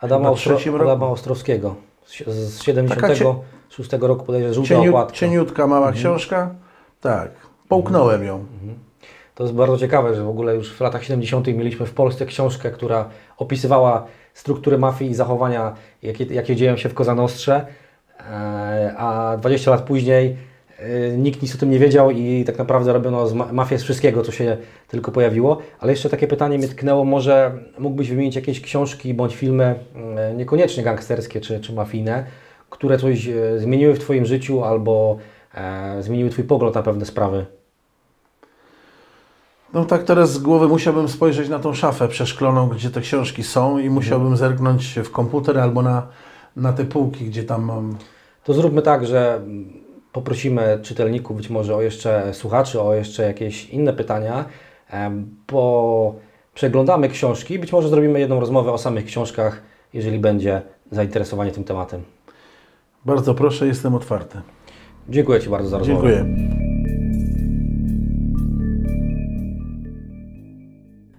Adama, 0.00 0.18
Chyba 0.18 0.30
Ostro, 0.30 0.58
roku. 0.72 0.90
Adama 0.90 1.06
Ostrowskiego 1.06 1.74
z, 2.06 2.24
z 2.28 2.62
76 2.62 3.92
roku 4.00 4.24
podejrzewam, 4.24 4.54
żółta 4.54 4.68
Cieniu, 4.68 4.94
cieniutka, 5.12 5.66
mała 5.66 5.92
książka. 5.92 6.54
Tak. 7.00 7.30
Połknąłem 7.68 8.24
ją. 8.24 8.44
To 9.34 9.42
jest 9.42 9.54
bardzo 9.54 9.78
ciekawe, 9.78 10.14
że 10.14 10.24
w 10.24 10.28
ogóle 10.28 10.54
już 10.54 10.72
w 10.72 10.80
latach 10.80 11.04
70. 11.04 11.46
mieliśmy 11.46 11.86
w 11.86 11.94
Polsce 11.94 12.26
książkę, 12.26 12.70
która 12.70 13.08
opisywała 13.36 14.06
strukturę 14.34 14.78
mafii 14.78 15.10
i 15.10 15.14
zachowania, 15.14 15.74
jakie, 16.02 16.24
jakie 16.24 16.56
dzieją 16.56 16.76
się 16.76 16.88
w 16.88 16.94
Kozanostrze, 16.94 17.66
e, 18.20 18.94
a 18.96 19.36
20 19.36 19.70
lat 19.70 19.82
później 19.82 20.36
e, 20.78 21.16
nikt 21.18 21.42
nic 21.42 21.54
o 21.54 21.58
tym 21.58 21.70
nie 21.70 21.78
wiedział 21.78 22.10
i 22.10 22.44
tak 22.46 22.58
naprawdę 22.58 22.92
robiono 22.92 23.26
mafię 23.52 23.78
z 23.78 23.82
wszystkiego, 23.82 24.22
co 24.22 24.32
się 24.32 24.56
tylko 24.88 25.12
pojawiło. 25.12 25.58
Ale 25.80 25.92
jeszcze 25.92 26.10
takie 26.10 26.26
pytanie 26.26 26.58
mnie 26.58 26.68
tknęło, 26.68 27.04
może 27.04 27.58
mógłbyś 27.78 28.10
wymienić 28.10 28.36
jakieś 28.36 28.60
książki 28.60 29.14
bądź 29.14 29.36
filmy, 29.36 29.74
e, 30.16 30.34
niekoniecznie 30.34 30.82
gangsterskie 30.82 31.40
czy, 31.40 31.60
czy 31.60 31.72
mafijne, 31.72 32.24
które 32.70 32.98
coś 32.98 33.28
zmieniły 33.56 33.94
w 33.94 33.98
Twoim 33.98 34.26
życiu 34.26 34.64
albo 34.64 35.18
zmieniły 36.00 36.30
Twój 36.30 36.44
pogląd 36.44 36.74
na 36.74 36.82
pewne 36.82 37.04
sprawy? 37.04 37.46
No 39.74 39.84
tak 39.84 40.02
teraz 40.02 40.32
z 40.32 40.38
głowy 40.38 40.68
musiałbym 40.68 41.08
spojrzeć 41.08 41.48
na 41.48 41.58
tą 41.58 41.74
szafę 41.74 42.08
przeszkloną, 42.08 42.68
gdzie 42.68 42.90
te 42.90 43.00
książki 43.00 43.42
są 43.42 43.78
i 43.78 43.90
musiałbym 43.90 44.36
zerknąć 44.36 44.98
w 45.04 45.10
komputer 45.10 45.58
albo 45.58 45.82
na, 45.82 46.06
na 46.56 46.72
te 46.72 46.84
półki, 46.84 47.24
gdzie 47.24 47.44
tam 47.44 47.64
mam... 47.64 47.96
To 48.44 48.54
zróbmy 48.54 48.82
tak, 48.82 49.06
że 49.06 49.40
poprosimy 50.12 50.78
czytelników, 50.82 51.36
być 51.36 51.50
może 51.50 51.76
o 51.76 51.82
jeszcze 51.82 52.34
słuchaczy, 52.34 52.80
o 52.80 52.94
jeszcze 52.94 53.22
jakieś 53.22 53.70
inne 53.70 53.92
pytania, 53.92 54.44
bo 55.52 56.14
przeglądamy 56.54 57.08
książki, 57.08 57.58
być 57.58 57.72
może 57.72 57.88
zrobimy 57.88 58.20
jedną 58.20 58.40
rozmowę 58.40 58.72
o 58.72 58.78
samych 58.78 59.04
książkach, 59.04 59.62
jeżeli 59.94 60.18
będzie 60.18 60.62
zainteresowanie 60.90 61.50
tym 61.50 61.64
tematem. 61.64 62.02
Bardzo 63.04 63.34
proszę, 63.34 63.66
jestem 63.66 63.94
otwarty. 63.94 64.40
Dziękuję 65.08 65.40
Ci 65.40 65.48
bardzo 65.48 65.68
za 65.68 65.78
rozmowę. 65.78 66.08
Dziękuję. 66.08 66.73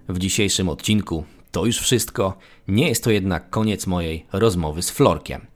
W 0.08 0.18
dzisiejszym 0.18 0.68
odcinku 0.68 1.24
to 1.50 1.66
już 1.66 1.78
wszystko. 1.78 2.38
Nie 2.68 2.88
jest 2.88 3.04
to 3.04 3.10
jednak 3.10 3.50
koniec 3.50 3.86
mojej 3.86 4.26
rozmowy 4.32 4.82
z 4.82 4.90
Florkiem. 4.90 5.46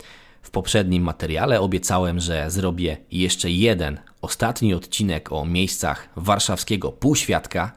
W 0.42 0.50
poprzednim 0.50 1.02
materiale 1.02 1.60
obiecałem, 1.60 2.20
że 2.20 2.50
zrobię 2.50 2.96
jeszcze 3.12 3.50
jeden, 3.50 4.00
ostatni 4.22 4.74
odcinek 4.74 5.32
o 5.32 5.44
miejscach 5.44 6.08
warszawskiego 6.16 6.92
półświadka. 6.92 7.72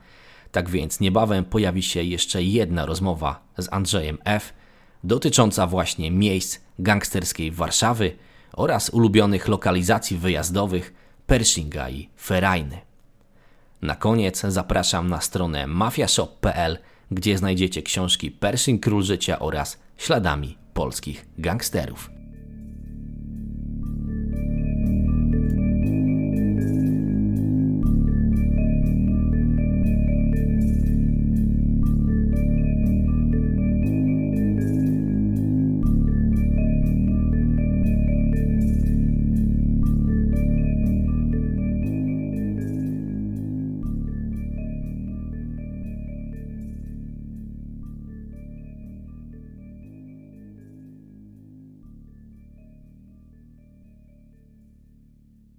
Tak 0.52 0.70
więc 0.70 1.00
niebawem 1.00 1.46
pojawi 1.46 1.84
się 1.84 2.04
jeszcze 2.04 2.44
jedna 2.44 2.86
rozmowa 2.86 3.44
z 3.58 3.74
Andrzejem 3.74 4.18
F. 4.26 4.54
dotycząca 5.04 5.68
właśnie 5.68 6.12
miejsc 6.12 6.60
gangsterskiej 6.80 7.52
Warszawy 7.52 8.16
oraz 8.54 8.90
ulubionych 8.90 9.48
lokalizacji 9.48 10.18
wyjazdowych 10.18 10.94
Pershinga 11.28 11.90
i 11.90 12.10
Ferajny. 12.18 12.93
Na 13.84 13.96
koniec 13.96 14.42
zapraszam 14.48 15.10
na 15.10 15.22
stronę 15.22 15.68
mafiashop.pl, 15.68 16.78
gdzie 17.12 17.38
znajdziecie 17.38 17.82
książki 17.82 18.32
Pershing 18.32 18.84
Król 18.84 19.04
Życia 19.04 19.40
oraz 19.40 19.80
Śladami 19.98 20.58
polskich 20.74 21.26
gangsterów. 21.38 22.23